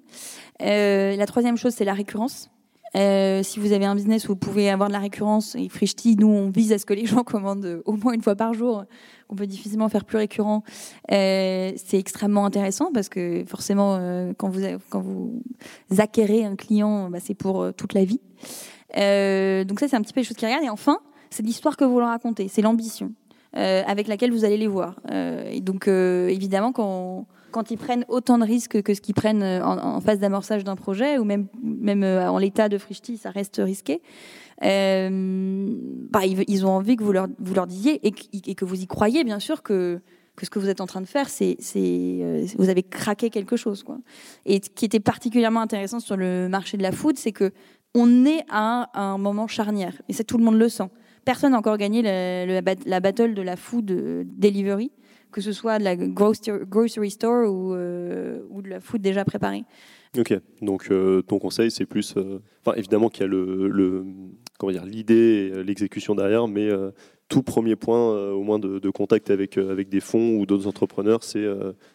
Euh, 0.61 1.15
la 1.15 1.25
troisième 1.25 1.57
chose, 1.57 1.73
c'est 1.73 1.85
la 1.85 1.93
récurrence. 1.93 2.49
Euh, 2.95 3.43
si 3.43 3.59
vous 3.59 3.73
avez 3.73 3.85
un 3.85 3.93
business 3.93 4.25
où 4.25 4.29
vous 4.29 4.35
pouvez 4.37 4.69
avoir 4.69 4.87
de 4.87 4.93
la 4.93 4.99
récurrence, 4.99 5.55
et 5.55 5.67
Frishti, 5.67 6.15
nous, 6.15 6.29
on 6.29 6.49
vise 6.49 6.71
à 6.71 6.77
ce 6.79 6.85
que 6.85 6.93
les 6.93 7.05
gens 7.05 7.23
commandent 7.23 7.81
au 7.85 7.93
moins 7.93 8.13
une 8.13 8.21
fois 8.21 8.35
par 8.35 8.53
jour. 8.53 8.85
On 9.29 9.35
peut 9.35 9.47
difficilement 9.47 9.89
faire 9.89 10.05
plus 10.05 10.17
récurrent. 10.17 10.63
C'est 11.09 11.75
extrêmement 11.93 12.45
intéressant 12.45 12.91
parce 12.93 13.09
que 13.09 13.43
forcément, 13.47 13.99
quand, 14.37 14.49
vous, 14.49 15.41
acquérez 15.97 16.45
un 16.45 16.55
client, 16.55 17.09
bah, 17.09 17.17
c'est 17.19 17.33
pour 17.33 17.73
toute 17.73 17.93
la 17.93 18.05
vie. 18.05 18.21
Donc 19.67 19.79
ça, 19.79 19.87
c'est 19.87 19.95
un 19.95 20.01
petit 20.01 20.13
peu 20.13 20.21
les 20.21 20.25
choses 20.25 20.37
qui 20.37 20.45
regardent. 20.45 20.63
Et 20.63 20.69
enfin, 20.69 20.99
c'est 21.31 21.43
l'histoire 21.43 21.75
que 21.75 21.83
vous 21.83 21.99
leur 21.99 22.09
racontez, 22.09 22.47
c'est 22.47 22.61
l'ambition 22.61 23.11
avec 23.55 24.07
laquelle 24.07 24.31
vous 24.31 24.45
allez 24.45 24.57
les 24.57 24.67
voir. 24.67 24.99
Euh, 25.11 25.59
donc, 25.59 25.87
euh, 25.87 26.27
évidemment, 26.27 26.71
quand, 26.71 27.25
ils 27.71 27.77
prennent 27.77 28.05
autant 28.09 28.37
de 28.37 28.43
risques 28.43 28.81
que 28.81 28.93
ce 28.93 29.01
qu'ils 29.01 29.15
prennent 29.15 29.43
en, 29.43 30.01
phase 30.01 30.19
d'amorçage 30.19 30.63
d'un 30.63 30.75
projet, 30.75 31.17
ou 31.17 31.23
même, 31.23 31.47
en 32.03 32.37
l'état 32.37 32.69
de 32.69 32.77
Frishti, 32.77 33.17
ça 33.17 33.31
reste 33.31 33.61
risqué. 33.63 34.01
Euh, 34.63 35.73
bah, 36.09 36.25
ils, 36.25 36.65
ont 36.65 36.69
envie 36.69 36.95
que 36.95 37.03
vous 37.03 37.11
leur, 37.11 37.67
disiez 37.67 37.99
et 38.05 38.55
que, 38.55 38.65
vous 38.65 38.81
y 38.81 38.87
croyez, 38.87 39.23
bien 39.23 39.39
sûr, 39.39 39.63
que, 39.63 40.01
ce 40.41 40.49
que 40.49 40.59
vous 40.59 40.69
êtes 40.69 40.81
en 40.81 40.87
train 40.87 41.01
de 41.01 41.05
faire, 41.05 41.29
c'est, 41.29 41.57
euh, 41.77 42.45
vous 42.57 42.69
avez 42.69 42.83
craqué 42.83 43.29
quelque 43.29 43.55
chose. 43.55 43.85
Et 44.45 44.61
ce 44.63 44.69
qui 44.69 44.85
était 44.85 44.99
particulièrement 44.99 45.61
intéressant 45.61 45.99
sur 45.99 46.17
le 46.17 46.49
marché 46.49 46.77
de 46.77 46.83
la 46.83 46.91
food, 46.91 47.17
c'est 47.17 47.31
que 47.31 47.51
on 47.93 48.25
est 48.25 48.43
à 48.49 48.81
un, 48.81 48.87
à 48.93 49.01
un 49.01 49.17
moment 49.17 49.47
charnière, 49.47 49.93
et 50.09 50.13
ça 50.13 50.25
tout 50.25 50.37
le 50.37 50.43
monde 50.43 50.59
le 50.59 50.67
sent 50.67 50.89
personne 51.25 51.51
n'a 51.51 51.57
encore 51.57 51.77
gagné 51.77 52.01
la, 52.01 52.61
battle 53.01 53.33
de 53.33 53.41
la 53.41 53.55
food 53.55 53.85
delivery, 54.37 54.91
que 55.31 55.41
ce 55.41 55.51
soit 55.51 55.79
de 55.79 55.83
la 55.83 55.95
grocery 55.95 57.11
store 57.11 57.51
ou, 57.51 57.73
ou 57.73 58.61
de 58.61 58.69
la 58.69 58.79
food 58.79 59.01
déjà 59.01 59.25
préparée. 59.25 59.63
Ok, 60.17 60.33
donc 60.61 60.89
ton 61.27 61.39
conseil, 61.39 61.71
c'est 61.71 61.85
plus, 61.85 62.15
enfin 62.61 62.77
évidemment 62.77 63.09
qu'il 63.09 63.23
y 63.23 63.25
a 63.25 63.27
le, 63.27 64.05
comment 64.57 64.71
dire, 64.71 64.85
l'idée, 64.85 65.51
l'exécution 65.65 66.15
derrière, 66.15 66.47
mais 66.47 66.69
tout 67.27 67.41
premier 67.41 67.75
point, 67.75 68.31
au 68.31 68.43
moins 68.43 68.59
de, 68.59 68.89
contact 68.89 69.29
avec, 69.29 69.57
avec 69.57 69.89
des 69.89 69.99
fonds 69.99 70.37
ou 70.37 70.45
d'autres 70.45 70.67
entrepreneurs, 70.67 71.23
c'est 71.23 71.45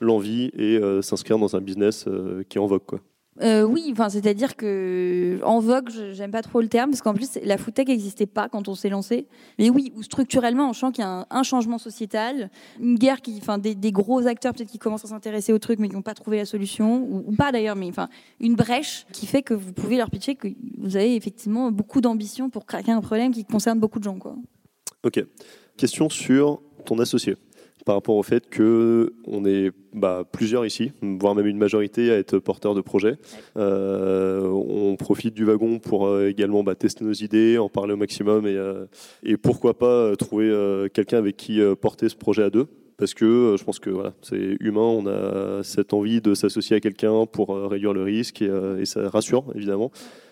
l'envie 0.01 0.51
et 0.55 0.79
s'inscrire 1.01 1.39
dans 1.39 1.57
un 1.57 1.61
business 1.61 2.07
qui 2.49 2.59
est 2.59 2.61
en 2.61 2.67
vogue. 2.67 2.85
Quoi. 2.85 3.01
Euh, 3.43 3.63
oui, 3.63 3.89
enfin, 3.93 4.09
c'est-à-dire 4.09 4.57
que 4.57 5.41
en 5.43 5.61
vogue, 5.61 5.89
j'aime 6.13 6.31
pas 6.31 6.43
trop 6.43 6.61
le 6.61 6.69
terme 6.69 6.91
parce 6.91 7.01
qu'en 7.01 7.15
plus 7.15 7.39
la 7.43 7.57
foodtech 7.57 7.89
n'existait 7.89 8.27
pas 8.27 8.49
quand 8.49 8.69
on 8.69 8.75
s'est 8.75 8.91
lancé. 8.91 9.27
Mais 9.59 9.71
oui, 9.71 9.93
ou 9.97 10.03
structurellement, 10.03 10.69
on 10.69 10.73
sent 10.73 10.93
qu'il 10.93 11.05
y 11.05 11.07
a 11.07 11.27
un, 11.31 11.43
changement 11.43 11.79
sociétal, 11.79 12.51
une 12.81 12.97
guerre 12.97 13.23
qui, 13.23 13.39
enfin, 13.41 13.59
des, 13.59 13.75
gros 13.93 14.27
acteurs 14.27 14.53
peut-être 14.53 14.71
qui 14.71 14.79
commencent 14.79 15.05
à 15.05 15.09
s'intéresser 15.09 15.53
au 15.53 15.59
truc 15.59 15.79
mais 15.79 15.89
qui 15.89 15.95
n'ont 15.95 16.03
pas 16.03 16.15
trouvé 16.15 16.37
la 16.37 16.45
solution 16.45 17.03
ou, 17.03 17.33
pas 17.33 17.51
d'ailleurs, 17.51 17.77
mais 17.77 17.89
enfin, 17.89 18.09
une 18.41 18.55
brèche 18.55 19.07
qui 19.13 19.27
fait 19.27 19.43
que 19.43 19.55
vous 19.55 19.73
pouvez 19.73 19.97
leur 19.97 20.11
pitcher 20.11 20.35
que 20.35 20.49
vous 20.79 20.97
avez 20.97 21.17
effectivement 21.17 21.73
beaucoup 21.73 22.01
d'ambition 22.01 22.51
pour 22.51 22.67
craquer 22.67 22.93
un 22.93 23.01
problème 23.01 23.33
qui 23.33 23.45
concerne 23.45 23.81
beaucoup 23.81 23.99
de 23.99 24.05
gens, 24.05 24.19
quoi. 24.19 24.37
Ok. 25.03 25.25
Question 25.77 26.11
sur 26.11 26.61
ton 26.85 26.99
associé 26.99 27.37
par 27.85 27.95
rapport 27.95 28.17
au 28.17 28.23
fait 28.23 28.49
que 28.49 29.13
on 29.27 29.45
est 29.45 29.71
bah, 29.93 30.25
plusieurs 30.31 30.65
ici, 30.67 30.93
voire 31.03 31.35
même 31.35 31.47
une 31.47 31.59
majorité 31.59 32.11
à 32.11 32.17
être 32.17 32.39
porteurs 32.39 32.75
de 32.75 32.81
projets. 32.81 33.17
Euh, 33.57 34.47
on 34.49 34.97
profite 34.97 35.35
du 35.35 35.45
wagon 35.45 35.79
pour 35.79 36.07
euh, 36.07 36.29
également 36.29 36.63
bah, 36.63 36.75
tester 36.75 37.05
nos 37.05 37.13
idées, 37.13 37.59
en 37.59 37.69
parler 37.69 37.95
au 37.95 37.97
maximum 37.97 38.47
et, 38.47 38.57
euh, 38.57 38.87
pourquoi 39.43 39.79
pas 39.79 40.15
trouver 40.17 40.51
quelqu'un 40.93 41.19
avec 41.19 41.37
qui 41.37 41.61
porter 41.81 42.09
ce 42.09 42.17
projet 42.17 42.43
à 42.43 42.51
deux. 42.51 42.67
Parce 42.97 43.15
que 43.15 43.57
je 43.59 43.65
pense 43.65 43.79
que 43.79 43.91
c'est 44.21 44.57
humain, 44.61 44.83
on 44.83 45.07
a 45.07 45.63
cette 45.63 45.95
envie 45.95 46.21
de 46.21 46.35
s'associer 46.35 46.77
à 46.77 46.81
quelqu'un 46.81 47.25
pour 47.25 47.57
réduire 47.71 47.95
le 47.95 48.03
risque 48.03 48.43
et, 48.43 48.51
et 48.79 48.85
ça 48.85 49.09
rassure 49.09 49.45
évidemment 49.55 49.91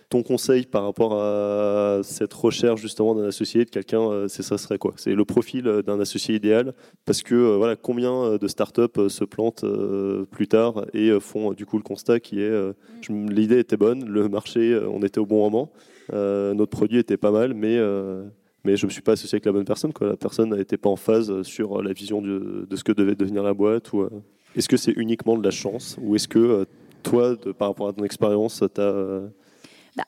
ton 0.09 0.23
conseil 0.23 0.65
par 0.65 0.85
rapport 0.85 1.21
à 1.21 2.01
cette 2.03 2.33
recherche 2.33 2.81
justement 2.81 3.15
d'un 3.15 3.27
associé, 3.27 3.65
de 3.65 3.71
quelqu'un, 3.71 4.01
euh, 4.01 4.29
c'est 4.29 4.43
ça 4.43 4.57
serait 4.57 4.79
quoi? 4.79 4.95
C'est 4.97 5.15
le 5.15 5.25
profil 5.25 5.67
euh, 5.69 5.83
d'un 5.83 6.01
associé 6.01 6.35
idéal? 6.35 6.73
Parce 7.05 7.23
que 7.23 7.35
euh, 7.35 7.57
voilà, 7.57 7.77
combien 7.77 8.39
de 8.39 8.49
startups 8.49 9.09
se 9.09 9.25
plantent 9.25 9.65
plus 10.31 10.49
tard 10.49 10.87
et 10.95 11.19
font 11.21 11.53
du 11.53 11.67
coup 11.67 11.77
le 11.77 11.83
constat 11.83 12.21
qui 12.21 12.41
est 12.41 12.53
l'idée 13.09 13.59
était 13.59 13.77
bonne, 13.77 14.09
le 14.09 14.29
marché, 14.29 14.79
on 14.91 15.03
était 15.03 15.19
au 15.19 15.27
bon 15.27 15.39
moment, 15.39 15.71
notre 16.13 16.71
produit 16.71 16.99
était 16.99 17.17
pas 17.17 17.31
mal, 17.31 17.55
mais 17.55 17.79
mais 18.65 18.77
je 18.77 18.85
ne 18.85 18.89
me 18.89 18.93
suis 18.93 19.03
pas 19.03 19.13
associé 19.13 19.37
avec 19.37 19.47
la 19.47 19.53
bonne 19.53 19.65
personne. 19.65 19.93
Quoi. 19.93 20.09
La 20.09 20.17
personne 20.17 20.55
n'était 20.55 20.77
pas 20.77 20.91
en 20.91 20.97
phase 20.97 21.43
sur 21.43 21.83
la 21.83 21.93
vision 21.93 22.21
de, 22.21 22.67
de, 22.69 22.77
ce 22.77 22.85
que 22.85 22.93
devait 22.93 23.15
devenir 23.15 23.43
la 23.43 23.55
boîte. 23.55 23.93
Ou, 23.93 24.09
est-ce 24.57 24.69
que 24.69 24.77
c'est 24.77 24.93
uniquement 24.93 25.37
de 25.37 25.45
la 25.45 25.51
chance 25.51 25.97
ou 26.01 26.17
est-ce 26.17 26.29
que 26.29 26.67
toi, 27.03 27.37
de, 27.37 27.53
par 27.53 27.69
rapport 27.69 27.89
à 27.89 27.93
ton 27.93 28.05
expérience, 28.05 28.63
tu 28.75 28.81
as 28.81 29.23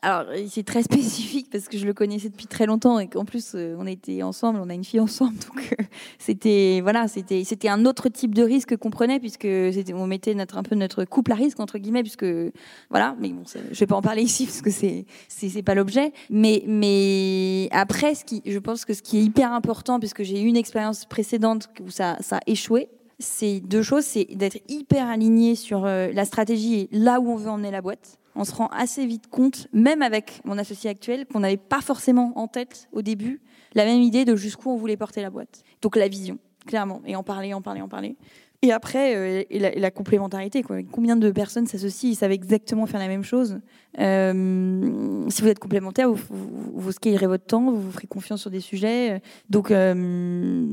alors, 0.03 0.27
c'est 0.49 0.65
très 0.65 0.83
spécifique 0.85 1.49
parce 1.51 1.69
que 1.69 1.79
je 1.79 1.87
le 1.87 1.95
connaissais 1.95 2.29
depuis 2.29 2.47
très 2.47 2.67
longtemps 2.67 2.99
et 2.99 3.09
qu'en 3.09 3.25
plus, 3.25 3.53
euh, 3.55 3.77
on 3.79 3.87
était 3.87 4.23
ensemble, 4.23 4.61
on 4.63 4.69
a 4.71 4.75
une 4.75 4.85
fille 4.85 5.01
ensemble. 5.01 5.35
Donc, 5.49 5.77
euh, 5.79 5.85
c'était 6.19 6.81
voilà, 6.83 7.09
c'était 7.09 7.45
c'était 7.45 7.69
un 7.69 7.85
autre 7.87 8.09
type 8.09 8.35
de 8.35 8.43
risque 8.43 8.77
qu'on 8.77 8.91
prenait 8.91 9.21
puisque 9.21 9.49
on 9.95 10.07
mettait 10.07 10.35
notre, 10.35 10.59
un 10.59 10.63
peu 10.63 10.75
notre 10.75 11.05
couple 11.05 11.33
à 11.33 11.37
risque, 11.37 11.61
entre 11.61 11.79
guillemets, 11.79 12.03
puisque 12.03 12.27
voilà, 12.91 13.17
mais 13.21 13.31
bon, 13.31 13.43
je 13.47 13.79
vais 13.79 13.87
pas 13.87 13.97
en 13.97 14.03
parler 14.03 14.23
ici 14.31 14.47
parce 14.47 14.63
que 14.63 14.71
c'est 14.71 15.07
c'est 15.29 15.63
pas 15.63 15.75
l'objet. 15.75 16.13
Mais, 16.31 16.63
mais 16.67 17.69
après, 17.73 18.15
ce 18.15 18.25
qui, 18.25 18.43
je 18.47 18.59
pense 18.59 18.85
que 18.85 18.95
ce 18.95 19.03
qui 19.03 19.19
est 19.19 19.23
hyper 19.23 19.53
important, 19.53 19.99
puisque 19.99 20.23
j'ai 20.23 20.41
eu 20.41 20.47
une 20.47 20.57
expérience 20.57 21.05
précédente 21.05 21.69
où 21.85 21.91
ça, 21.91 22.17
ça 22.21 22.37
a 22.37 22.41
échoué, 22.47 22.89
c'est 23.21 23.61
deux 23.61 23.83
choses 23.83 24.05
c'est 24.05 24.25
d'être 24.35 24.59
hyper 24.69 25.07
aligné 25.07 25.55
sur 25.55 25.85
euh, 25.85 26.11
la 26.13 26.25
stratégie 26.25 26.75
et 26.81 26.89
là 26.93 27.21
où 27.21 27.31
on 27.31 27.37
veut 27.37 27.51
emmener 27.51 27.71
la 27.71 27.83
boîte 27.83 28.20
on 28.35 28.45
se 28.45 28.55
rend 28.55 28.69
assez 28.69 29.07
vite 29.07 29.29
compte, 29.29 29.69
même 29.73 30.03
avec 30.03 30.41
mon 30.45 30.59
associé 30.59 30.91
actuel, 30.91 31.27
qu'on 31.27 31.41
n'avait 31.41 31.57
pas 31.57 31.81
forcément 31.81 32.33
en 32.37 32.49
tête 32.49 32.89
au 32.93 33.03
début 33.03 33.41
la 33.75 33.85
même 33.85 34.03
idée 34.03 34.25
de 34.25 34.37
jusqu'où 34.37 34.71
on 34.71 34.77
voulait 34.77 34.97
porter 34.97 35.23
la 35.23 35.31
boîte. 35.31 35.63
Donc 35.83 35.97
la 35.97 36.09
vision, 36.09 36.39
clairement, 36.67 37.03
et 37.07 37.17
en 37.17 37.23
parler, 37.23 37.55
en 37.55 37.63
parler, 37.63 37.81
en 37.81 37.89
parler. 37.89 38.17
Et 38.63 38.73
après, 38.73 39.17
euh, 39.17 39.43
la, 39.77 39.91
complémentarité. 39.91 40.63
Combien 40.93 41.17
de 41.17 41.31
personnes 41.31 41.67
s'associent, 41.67 42.11
ils 42.11 42.15
savent 42.15 42.31
exactement 42.31 42.85
faire 42.85 43.01
la 43.01 43.09
même 43.09 43.25
chose. 43.25 43.59
Euh, 43.99 45.25
si 45.31 45.41
vous 45.41 45.49
êtes 45.49 45.59
complémentaires, 45.59 46.11
vous, 46.11 46.21
vous, 46.75 46.93
scalerez 46.93 47.27
votre 47.27 47.47
temps, 47.47 47.71
vous 47.71 47.81
vous 47.81 47.91
ferez 47.91 48.07
confiance 48.07 48.43
sur 48.43 48.51
des 48.51 48.61
sujets. 48.61 49.23
Donc 49.49 49.71
euh, 49.71 50.67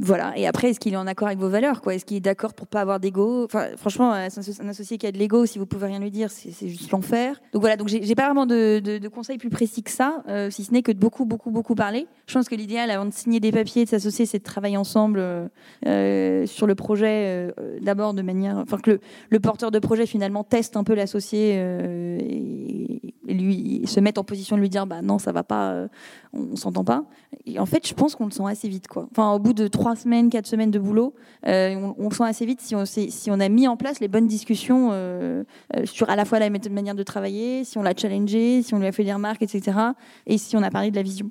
voilà. 0.00 0.32
Et 0.38 0.46
après, 0.46 0.70
est-ce 0.70 0.80
qu'il 0.80 0.94
est 0.94 0.96
en 0.96 1.06
accord 1.06 1.28
avec 1.28 1.38
vos 1.38 1.50
valeurs 1.50 1.82
Est-ce 1.90 2.06
qu'il 2.06 2.16
est 2.16 2.20
d'accord 2.20 2.54
pour 2.54 2.66
pas 2.66 2.80
avoir 2.80 2.98
d'ego? 2.98 3.46
Franchement, 3.76 4.12
un 4.12 4.68
associé 4.68 4.96
qui 4.96 5.06
a 5.06 5.12
de 5.12 5.18
l'ego, 5.18 5.44
si 5.44 5.58
vous 5.58 5.66
pouvez 5.66 5.88
rien 5.88 5.98
lui 5.98 6.10
dire, 6.10 6.30
c'est 6.30 6.68
juste 6.68 6.90
l'enfer. 6.92 7.42
Donc 7.52 7.60
voilà. 7.60 7.76
Donc 7.76 7.88
j'ai 7.88 8.14
pas 8.14 8.24
vraiment 8.24 8.46
de, 8.46 8.80
de, 8.80 9.08
conseils 9.08 9.36
plus 9.36 9.50
précis 9.50 9.82
que 9.82 9.90
ça, 9.90 10.24
si 10.48 10.64
ce 10.64 10.72
n'est 10.72 10.82
que 10.82 10.92
de 10.92 10.98
beaucoup, 10.98 11.26
beaucoup, 11.26 11.50
beaucoup 11.50 11.74
parler. 11.74 12.06
Je 12.26 12.32
pense 12.32 12.48
que 12.48 12.54
l'idéal, 12.54 12.90
avant 12.90 13.04
de 13.04 13.12
signer 13.12 13.38
des 13.38 13.52
papiers, 13.52 13.84
de 13.84 13.90
s'associer, 13.90 14.24
c'est 14.24 14.38
de 14.38 14.44
travailler 14.44 14.78
ensemble 14.78 15.20
sur 15.84 16.66
le 16.66 16.74
projet 16.74 17.01
euh, 17.08 17.78
d'abord 17.80 18.14
de 18.14 18.22
manière, 18.22 18.56
enfin 18.58 18.78
que 18.78 19.00
le, 19.30 19.40
porteur 19.40 19.70
de 19.70 19.78
projet 19.78 20.06
finalement 20.06 20.44
teste 20.44 20.76
un 20.76 20.84
peu 20.84 20.94
l'associé 20.94 21.54
euh, 21.56 22.18
et, 22.20 23.14
lui 23.28 23.82
se 23.86 24.00
met 24.00 24.18
en 24.18 24.24
position 24.24 24.56
de 24.56 24.60
lui 24.60 24.68
dire 24.68 24.86
bah 24.86 25.00
non 25.00 25.18
ça 25.18 25.32
va 25.32 25.42
pas, 25.42 25.70
euh, 25.70 25.88
on, 26.32 26.56
s'entend 26.56 26.84
pas. 26.84 27.04
Et 27.46 27.58
en 27.58 27.66
fait 27.66 27.86
je 27.86 27.94
pense 27.94 28.14
qu'on 28.14 28.26
le 28.26 28.30
sent 28.30 28.42
assez 28.46 28.68
vite 28.68 28.88
quoi. 28.88 29.08
Enfin 29.10 29.32
au 29.32 29.38
bout 29.38 29.54
de 29.54 29.68
trois 29.68 29.96
semaines, 29.96 30.28
quatre 30.28 30.46
semaines 30.46 30.70
de 30.70 30.78
boulot, 30.78 31.14
on, 31.44 31.94
le 31.98 32.14
sent 32.14 32.24
assez 32.24 32.46
vite 32.46 32.60
si 32.60 32.74
on, 32.74 32.84
si 32.84 33.30
on 33.30 33.40
a 33.40 33.48
mis 33.48 33.68
en 33.68 33.76
place 33.76 34.00
les 34.00 34.08
bonnes 34.08 34.26
discussions 34.26 34.90
sur 35.84 36.10
à 36.10 36.16
la 36.16 36.24
fois 36.24 36.38
la 36.38 36.50
méthode, 36.50 36.72
manière 36.72 36.94
de 36.94 37.02
travailler, 37.02 37.64
si 37.64 37.78
on 37.78 37.82
l'a 37.82 37.94
challengé, 37.96 38.62
si 38.62 38.74
on 38.74 38.78
lui 38.78 38.86
a 38.86 38.92
fait 38.92 39.04
des 39.04 39.14
remarques, 39.14 39.42
etc. 39.42 39.78
Et 40.26 40.38
si 40.38 40.56
on 40.56 40.62
a 40.62 40.70
parlé 40.70 40.90
de 40.90 40.96
la 40.96 41.02
vision. 41.02 41.30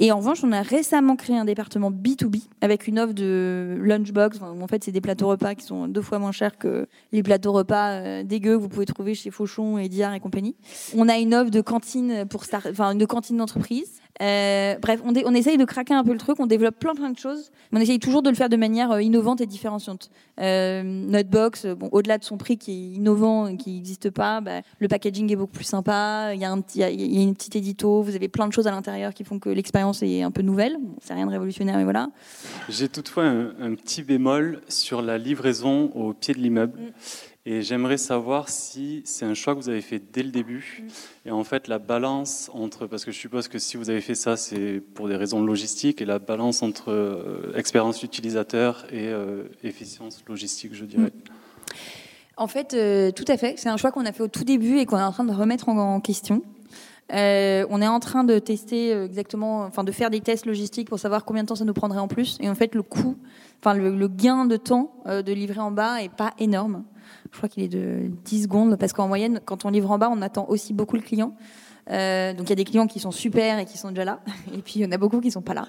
Et 0.00 0.12
en 0.12 0.18
revanche, 0.18 0.44
on 0.44 0.52
a 0.52 0.62
récemment 0.62 1.16
créé 1.16 1.36
un 1.36 1.44
département 1.44 1.90
B2B 1.90 2.44
avec 2.60 2.86
une 2.86 3.00
offre 3.00 3.14
de 3.14 3.76
lunchbox. 3.82 4.40
en 4.40 4.66
fait, 4.68 4.84
c'est 4.84 4.92
des 4.92 5.00
plateaux 5.00 5.26
repas 5.26 5.56
qui 5.56 5.64
sont 5.64 5.88
deux 5.88 6.02
fois 6.02 6.20
moins 6.20 6.30
chers 6.30 6.56
que 6.56 6.86
les 7.10 7.24
plateaux 7.24 7.52
repas 7.52 7.90
euh, 7.90 8.22
dégueux 8.22 8.56
que 8.56 8.62
vous 8.62 8.68
pouvez 8.68 8.86
trouver 8.86 9.14
chez 9.14 9.32
Fauchon 9.32 9.76
et 9.76 9.88
Diar 9.88 10.14
et 10.14 10.20
compagnie. 10.20 10.54
On 10.96 11.08
a 11.08 11.18
une 11.18 11.34
offre 11.34 11.50
de 11.50 11.60
cantine 11.60 12.26
pour 12.30 12.44
enfin, 12.52 12.92
une 12.92 13.06
cantine 13.08 13.38
d'entreprise 13.38 14.00
euh, 14.20 14.74
bref, 14.80 15.00
on, 15.04 15.12
on, 15.14 15.34
essaye 15.34 15.56
de 15.56 15.64
craquer 15.64 15.94
un 15.94 16.02
peu 16.02 16.12
le 16.12 16.18
truc, 16.18 16.40
on 16.40 16.46
développe 16.46 16.78
plein 16.78 16.94
plein 16.94 17.10
de 17.10 17.18
choses, 17.18 17.50
mais 17.70 17.78
on 17.78 17.82
essaye 17.82 18.00
toujours 18.00 18.22
de 18.22 18.30
le 18.30 18.34
faire 18.34 18.48
de 18.48 18.56
manière 18.56 18.90
euh, 18.90 19.02
innovante 19.02 19.40
et 19.40 19.46
différenciante. 19.46 20.10
Euh, 20.40 20.82
notre 20.82 21.28
box, 21.28 21.64
euh, 21.64 21.74
bon, 21.74 21.88
au-delà 21.92 22.18
de 22.18 22.24
son 22.24 22.36
prix 22.36 22.58
qui 22.58 22.72
est 22.72 22.96
innovant 22.96 23.46
et 23.46 23.56
qui 23.56 23.74
n'existe 23.74 24.10
pas, 24.10 24.40
bah, 24.40 24.62
le 24.80 24.88
packaging 24.88 25.30
est 25.32 25.36
beaucoup 25.36 25.52
plus 25.52 25.64
sympa, 25.64 26.30
il 26.34 26.40
y, 26.40 26.44
a 26.44 26.50
un 26.50 26.60
petit, 26.60 26.80
il 26.80 27.14
y 27.14 27.18
a 27.18 27.22
une 27.22 27.34
petite 27.34 27.54
édito, 27.54 28.02
vous 28.02 28.16
avez 28.16 28.28
plein 28.28 28.48
de 28.48 28.52
choses 28.52 28.66
à 28.66 28.72
l'intérieur 28.72 29.14
qui 29.14 29.22
font 29.22 29.38
que 29.38 29.50
l'expérience 29.50 30.02
est 30.02 30.22
un 30.22 30.32
peu 30.32 30.42
nouvelle. 30.42 30.78
Bon, 30.80 30.96
c'est 31.00 31.14
rien 31.14 31.26
de 31.26 31.30
révolutionnaire, 31.30 31.76
mais 31.76 31.84
voilà. 31.84 32.10
J'ai 32.68 32.88
toutefois 32.88 33.24
un, 33.24 33.74
petit 33.74 34.02
bémol 34.02 34.62
sur 34.68 35.00
la 35.00 35.18
livraison 35.18 35.92
au 35.94 36.12
pied 36.12 36.34
de 36.34 36.40
l'immeuble. 36.40 36.80
Mm. 36.80 36.92
Et 37.50 37.62
j'aimerais 37.62 37.96
savoir 37.96 38.50
si 38.50 39.00
c'est 39.06 39.24
un 39.24 39.32
choix 39.32 39.54
que 39.54 39.60
vous 39.60 39.70
avez 39.70 39.80
fait 39.80 40.02
dès 40.12 40.22
le 40.22 40.30
début. 40.30 40.82
Mm. 40.82 41.28
Et 41.28 41.30
en 41.30 41.44
fait, 41.44 41.66
la 41.66 41.78
balance 41.78 42.50
entre, 42.52 42.86
parce 42.86 43.06
que 43.06 43.10
je 43.10 43.16
suppose 43.16 43.48
que 43.48 43.58
si 43.58 43.78
vous 43.78 43.88
avez 43.88 44.02
fait 44.02 44.14
ça, 44.14 44.36
c'est 44.36 44.82
pour 44.92 45.08
des 45.08 45.16
raisons 45.16 45.42
logistiques, 45.42 46.02
et 46.02 46.04
la 46.04 46.18
balance 46.18 46.62
entre 46.62 46.92
euh, 46.92 47.54
expérience 47.56 48.02
utilisateur 48.02 48.84
et 48.92 49.08
euh, 49.08 49.44
efficience 49.62 50.22
logistique, 50.28 50.74
je 50.74 50.84
dirais. 50.84 51.06
Mm. 51.06 51.30
En 52.36 52.48
fait, 52.48 52.74
euh, 52.74 53.12
tout 53.12 53.24
à 53.28 53.38
fait. 53.38 53.54
C'est 53.56 53.70
un 53.70 53.78
choix 53.78 53.92
qu'on 53.92 54.04
a 54.04 54.12
fait 54.12 54.22
au 54.22 54.28
tout 54.28 54.44
début 54.44 54.76
et 54.76 54.84
qu'on 54.84 54.98
est 54.98 55.02
en 55.02 55.12
train 55.12 55.24
de 55.24 55.32
remettre 55.32 55.70
en, 55.70 56.00
question. 56.00 56.42
on 57.10 57.14
est 57.82 57.88
en 57.88 57.98
train 57.98 58.24
de 58.24 58.38
tester 58.40 58.90
exactement, 58.90 59.62
enfin 59.62 59.84
de 59.84 59.92
faire 59.92 60.10
des 60.10 60.20
tests 60.20 60.44
logistiques 60.44 60.90
pour 60.90 60.98
savoir 60.98 61.24
combien 61.24 61.44
de 61.44 61.48
temps 61.48 61.54
ça 61.54 61.64
nous 61.64 61.72
prendrait 61.72 61.98
en 61.98 62.08
plus. 62.08 62.36
Et 62.40 62.50
en 62.50 62.54
fait, 62.54 62.74
le 62.74 62.82
coût, 62.82 63.16
enfin 63.62 63.72
le, 63.72 63.96
le 63.96 64.08
gain 64.08 64.44
de 64.44 64.58
temps 64.58 64.92
de 65.06 65.32
livrer 65.32 65.60
en 65.60 65.70
bas 65.70 66.02
est 66.02 66.14
pas 66.14 66.34
énorme. 66.38 66.84
Je 67.32 67.36
crois 67.36 67.48
qu'il 67.48 67.62
est 67.62 67.68
de 67.68 68.10
10 68.24 68.44
secondes 68.44 68.76
parce 68.76 68.92
qu'en 68.92 69.08
moyenne, 69.08 69.40
quand 69.44 69.64
on 69.64 69.70
livre 69.70 69.90
en 69.90 69.98
bas, 69.98 70.10
on 70.12 70.22
attend 70.22 70.46
aussi 70.48 70.72
beaucoup 70.72 70.96
le 70.96 71.02
client. 71.02 71.34
Euh, 71.90 72.34
donc 72.34 72.46
il 72.46 72.50
y 72.50 72.52
a 72.52 72.56
des 72.56 72.64
clients 72.64 72.86
qui 72.86 73.00
sont 73.00 73.10
super 73.10 73.58
et 73.58 73.64
qui 73.64 73.78
sont 73.78 73.88
déjà 73.90 74.04
là, 74.04 74.20
et 74.54 74.58
puis 74.58 74.74
il 74.76 74.82
y 74.82 74.86
en 74.86 74.92
a 74.92 74.98
beaucoup 74.98 75.20
qui 75.20 75.30
sont 75.30 75.42
pas 75.42 75.54
là. 75.54 75.68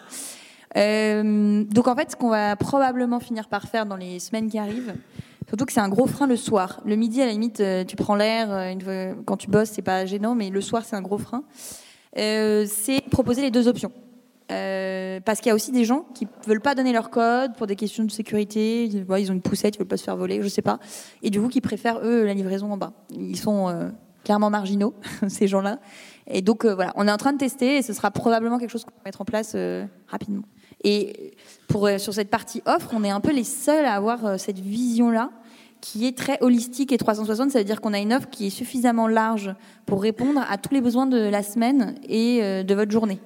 Euh, 0.78 1.64
donc 1.64 1.88
en 1.88 1.96
fait, 1.96 2.12
ce 2.12 2.16
qu'on 2.16 2.30
va 2.30 2.56
probablement 2.56 3.20
finir 3.20 3.48
par 3.48 3.64
faire 3.64 3.86
dans 3.86 3.96
les 3.96 4.20
semaines 4.20 4.50
qui 4.50 4.60
arrivent, 4.60 4.94
surtout 5.48 5.66
que 5.66 5.74
c'est 5.74 5.80
un 5.80 5.90
gros 5.90 6.06
frein 6.06 6.28
le 6.28 6.36
soir. 6.36 6.82
Le 6.86 6.96
midi, 6.96 7.22
à 7.22 7.26
la 7.26 7.32
limite, 7.32 7.60
euh, 7.62 7.84
tu 7.84 7.96
prends 7.96 8.16
l'air 8.16 8.76
quand 9.26 9.38
tu 9.38 9.50
bosses, 9.50 9.70
c'est 9.70 9.82
pas 9.82 10.06
gênant, 10.06 10.36
mais 10.36 10.50
le 10.50 10.62
soir, 10.62 10.84
c'est 10.86 10.96
un 10.96 11.02
gros 11.02 11.18
frein. 11.18 11.44
c'est 12.16 13.02
proposer 13.10 13.42
les 13.42 13.52
deux 13.52 13.68
options. 13.68 13.92
Euh, 14.52 15.20
parce 15.24 15.40
qu'il 15.40 15.50
y 15.50 15.52
a 15.52 15.56
aussi 15.56 15.72
des 15.72 15.86
gens 15.86 16.06
qui 16.16 16.28
veulent 16.48 16.62
pas 16.62 16.74
donner 16.74 16.92
leur 16.92 17.10
code 17.10 17.56
pour 17.56 17.68
des 17.68 17.76
questions 17.76 18.04
de 18.04 18.12
sécurité. 18.12 18.86
Ils 18.86 19.06
ont 19.32 19.34
une 19.34 19.42
poussette, 19.42 19.76
ils 19.76 19.80
veulent 19.80 19.88
pas 19.88 19.98
se 19.98 20.04
faire 20.04 20.18
voler, 20.18 20.42
je 20.42 20.48
sais 20.48 20.62
pas. 20.62 20.80
Et 21.22 21.30
du 21.30 21.40
coup, 21.40 21.50
qui 21.50 21.62
préfèrent 21.62 22.00
eux 22.04 22.26
la 22.26 22.34
livraison 22.34 22.72
en 22.72 22.78
bas. 22.78 22.94
Ils 23.12 23.38
sont 23.38 23.70
euh, 23.70 23.90
clairement 24.24 24.50
marginaux 24.50 24.96
ces 25.28 25.48
gens-là. 25.48 25.80
Et 26.28 26.42
donc 26.42 26.66
euh, 26.66 26.74
voilà, 26.74 26.94
on 26.96 27.08
est 27.08 27.12
en 27.12 27.18
train 27.18 27.34
de 27.34 27.38
tester 27.38 27.78
et 27.78 27.82
ce 27.82 27.94
sera 27.94 28.10
probablement 28.12 28.58
quelque 28.58 28.72
chose 28.72 28.84
qu'on 28.84 28.92
va 28.92 29.02
mettre 29.06 29.22
en 29.22 29.26
place 29.26 29.56
rapidement. 30.08 30.44
Et 30.84 31.34
pour, 31.68 31.90
sur 31.98 32.14
cette 32.14 32.30
partie 32.30 32.62
offre, 32.66 32.92
on 32.94 33.04
est 33.04 33.10
un 33.10 33.20
peu 33.20 33.34
les 33.34 33.44
seuls 33.44 33.86
à 33.86 33.94
avoir 33.94 34.40
cette 34.40 34.60
vision-là 34.60 35.30
qui 35.82 36.08
est 36.08 36.18
très 36.18 36.38
holistique 36.42 36.92
et 36.92 36.98
360. 36.98 37.52
Ça 37.52 37.60
veut 37.60 37.66
dire 37.66 37.82
qu'on 37.82 37.94
a 37.94 38.00
une 38.00 38.14
offre 38.14 38.30
qui 38.30 38.48
est 38.48 38.52
suffisamment 38.52 39.08
large 39.08 39.54
pour 39.86 40.02
répondre 40.02 40.42
à 40.50 40.58
tous 40.58 40.74
les 40.74 40.82
besoins 40.82 41.06
de 41.06 41.18
la 41.18 41.44
semaine 41.44 41.96
et 42.08 42.64
de 42.64 42.76
votre 42.76 42.92
journée. 42.92 43.20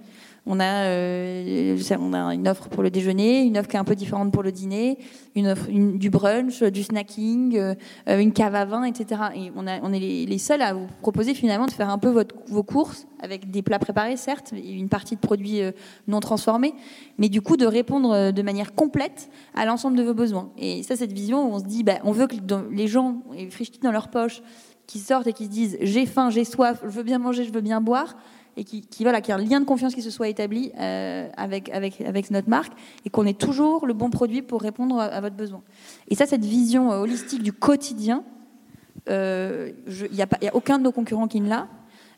On 0.45 0.59
a, 0.59 0.87
euh, 0.87 1.77
on 1.99 2.13
a 2.13 2.33
une 2.33 2.49
offre 2.49 2.67
pour 2.67 2.83
le 2.83 2.89
déjeuner, 2.89 3.43
une 3.43 3.57
offre 3.57 3.69
qui 3.69 3.77
est 3.77 3.79
un 3.79 3.85
peu 3.85 3.95
différente 3.95 4.33
pour 4.33 4.43
le 4.43 4.51
dîner, 4.51 4.97
une 5.35 5.47
offre 5.47 5.69
du 5.71 6.09
brunch, 6.09 6.63
du 6.63 6.83
snacking, 6.83 7.55
euh, 7.57 7.75
une 8.07 8.33
cave 8.33 8.53
à 8.55 8.65
vin, 8.65 8.83
etc. 8.83 9.21
Et 9.35 9.51
on, 9.55 9.65
est 9.65 9.99
les, 9.99 10.37
seuls 10.37 10.61
à 10.61 10.73
vous 10.73 10.87
proposer 11.01 11.33
finalement 11.33 11.65
de 11.65 11.71
faire 11.71 11.89
un 11.89 11.97
peu 11.97 12.09
votre, 12.09 12.35
vos 12.47 12.63
courses 12.63 13.07
avec 13.21 13.51
des 13.51 13.61
plats 13.61 13.79
préparés, 13.79 14.17
certes, 14.17 14.51
une 14.51 14.89
partie 14.89 15.15
de 15.15 15.21
produits 15.21 15.61
euh, 15.61 15.71
non 16.09 16.19
transformés, 16.19 16.73
mais 17.17 17.29
du 17.29 17.41
coup 17.41 17.55
de 17.55 17.65
répondre 17.65 18.31
de 18.31 18.41
manière 18.41 18.75
complète 18.75 19.29
à 19.55 19.65
l'ensemble 19.65 19.95
de 19.95 20.03
vos 20.03 20.13
besoins. 20.13 20.49
Et 20.57 20.83
ça, 20.83 20.97
cette 20.97 21.13
vision 21.13 21.47
où 21.49 21.53
on 21.53 21.59
se 21.59 21.65
dit, 21.65 21.83
bah, 21.83 21.99
on 22.03 22.11
veut 22.11 22.27
que 22.27 22.35
les 22.69 22.87
gens 22.87 23.21
aient 23.37 23.49
frichtis 23.49 23.79
dans 23.79 23.93
leur 23.93 24.09
poche, 24.09 24.41
qui 24.87 24.99
sortent 24.99 25.27
et 25.27 25.33
qui 25.33 25.45
se 25.45 25.49
disent, 25.49 25.77
j'ai 25.79 26.05
faim, 26.05 26.29
j'ai 26.29 26.43
soif, 26.43 26.81
je 26.83 26.89
veux 26.89 27.03
bien 27.03 27.17
manger, 27.17 27.45
je 27.45 27.53
veux 27.53 27.61
bien 27.61 27.79
boire 27.79 28.17
et 28.57 28.63
qui, 28.63 28.81
qui, 28.81 29.03
voilà, 29.03 29.21
qui 29.21 29.31
a 29.31 29.35
un 29.35 29.39
lien 29.39 29.59
de 29.59 29.65
confiance 29.65 29.95
qui 29.95 30.01
se 30.01 30.09
soit 30.09 30.27
établi 30.27 30.71
euh, 30.79 31.27
avec, 31.37 31.69
avec, 31.69 32.31
notre 32.31 32.49
marque 32.49 32.73
et 33.05 33.09
qu'on 33.09 33.25
ait 33.25 33.33
toujours 33.33 33.85
le 33.85 33.93
bon 33.93 34.09
produit 34.09 34.41
pour 34.41 34.61
répondre 34.61 34.99
à, 34.99 35.21
votre 35.21 35.35
besoin. 35.35 35.61
Et 36.07 36.15
ça, 36.15 36.25
cette 36.25 36.45
vision 36.45 36.91
euh, 36.91 37.01
holistique 37.01 37.43
du 37.43 37.53
quotidien, 37.53 38.23
euh, 39.09 39.71
il 39.87 40.15
n'y 40.15 40.21
a, 40.21 40.27
aucun 40.53 40.77
de 40.77 40.83
nos 40.83 40.91
concurrents 40.91 41.27
qui 41.27 41.39
l'a. 41.39 41.67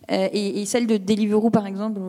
Et, 0.07 0.65
celle 0.65 0.85
de 0.85 0.97
Deliveroo, 0.97 1.49
par 1.49 1.65
exemple, 1.65 1.99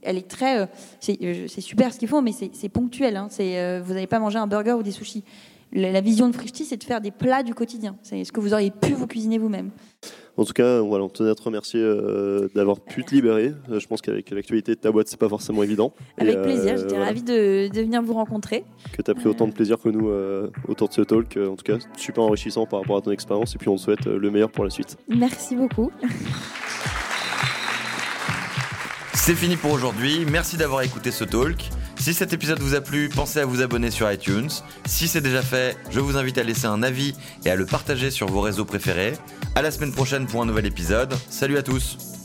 elle 0.00 0.16
est 0.16 0.26
très. 0.26 0.70
c'est 1.00 1.60
super 1.60 1.92
ce 1.92 1.98
qu'ils 1.98 2.08
font, 2.08 2.22
mais 2.22 2.32
c'est 2.32 2.68
ponctuel. 2.70 3.14
Hein, 3.16 3.28
vous 3.28 3.92
n'allez 3.92 4.06
pas 4.06 4.18
manger 4.18 4.38
un 4.38 4.46
burger 4.46 4.72
ou 4.72 4.82
des 4.82 4.90
sushis. 4.90 5.22
La, 5.72 6.00
vision 6.00 6.28
de 6.28 6.34
Frishti, 6.34 6.64
c'est 6.64 6.78
de 6.78 6.84
faire 6.84 7.02
des 7.02 7.10
plats 7.10 7.42
du 7.42 7.54
quotidien. 7.54 7.96
C'est 8.02 8.24
ce 8.24 8.32
que 8.32 8.40
vous 8.40 8.54
auriez 8.54 8.70
pu 8.70 8.94
vous 8.94 9.06
cuisiner 9.06 9.36
vous-même. 9.36 9.70
En 10.36 10.44
tout 10.44 10.52
cas, 10.52 10.80
voilà, 10.80 11.04
on 11.04 11.08
tenait 11.08 11.30
à 11.30 11.34
te 11.34 11.42
remercier 11.42 11.80
euh, 11.80 12.48
d'avoir 12.54 12.78
pu 12.78 13.04
te 13.04 13.14
libérer. 13.14 13.54
Euh, 13.70 13.80
je 13.80 13.86
pense 13.86 14.02
qu'avec 14.02 14.30
l'actualité 14.30 14.74
de 14.74 14.80
ta 14.80 14.92
boîte, 14.92 15.08
c'est 15.08 15.18
pas 15.18 15.28
forcément 15.28 15.62
évident. 15.62 15.94
Avec 16.18 16.42
plaisir, 16.42 16.74
euh, 16.74 16.76
j'étais 16.76 16.98
ravie 16.98 17.22
de, 17.22 17.68
de, 17.68 17.80
venir 17.80 18.02
vous 18.02 18.12
rencontrer. 18.12 18.64
Que 18.92 19.00
tu 19.00 19.10
as 19.10 19.14
pris 19.14 19.28
autant 19.28 19.46
de 19.46 19.52
plaisir 19.52 19.78
que 19.78 19.88
nous 19.88 20.10
autour 20.68 20.88
de 20.88 20.94
ce 20.94 21.02
talk. 21.02 21.38
En 21.38 21.56
tout 21.56 21.64
cas, 21.64 21.78
super 21.96 22.24
enrichissant 22.24 22.66
par 22.66 22.80
rapport 22.80 22.98
à 22.98 23.00
ton 23.00 23.12
expérience. 23.12 23.54
Et 23.54 23.58
puis, 23.58 23.68
on 23.68 23.76
te 23.76 23.80
souhaite 23.80 24.04
le 24.06 24.30
meilleur 24.30 24.50
pour 24.50 24.64
la 24.64 24.70
suite. 24.70 24.98
Merci 25.08 25.56
beaucoup. 25.56 25.90
C'est 29.14 29.34
fini 29.34 29.56
pour 29.56 29.72
aujourd'hui. 29.72 30.24
Merci 30.30 30.56
d'avoir 30.56 30.82
écouté 30.82 31.10
ce 31.10 31.24
talk. 31.24 31.70
Si 32.06 32.14
cet 32.14 32.32
épisode 32.32 32.60
vous 32.60 32.76
a 32.76 32.80
plu, 32.80 33.08
pensez 33.08 33.40
à 33.40 33.46
vous 33.46 33.62
abonner 33.62 33.90
sur 33.90 34.08
iTunes. 34.08 34.48
Si 34.84 35.08
c'est 35.08 35.20
déjà 35.20 35.42
fait, 35.42 35.76
je 35.90 35.98
vous 35.98 36.16
invite 36.16 36.38
à 36.38 36.44
laisser 36.44 36.66
un 36.66 36.84
avis 36.84 37.16
et 37.44 37.50
à 37.50 37.56
le 37.56 37.66
partager 37.66 38.12
sur 38.12 38.28
vos 38.28 38.40
réseaux 38.40 38.64
préférés. 38.64 39.14
À 39.56 39.62
la 39.62 39.72
semaine 39.72 39.90
prochaine 39.90 40.28
pour 40.28 40.40
un 40.40 40.46
nouvel 40.46 40.66
épisode. 40.66 41.12
Salut 41.28 41.58
à 41.58 41.64
tous. 41.64 42.15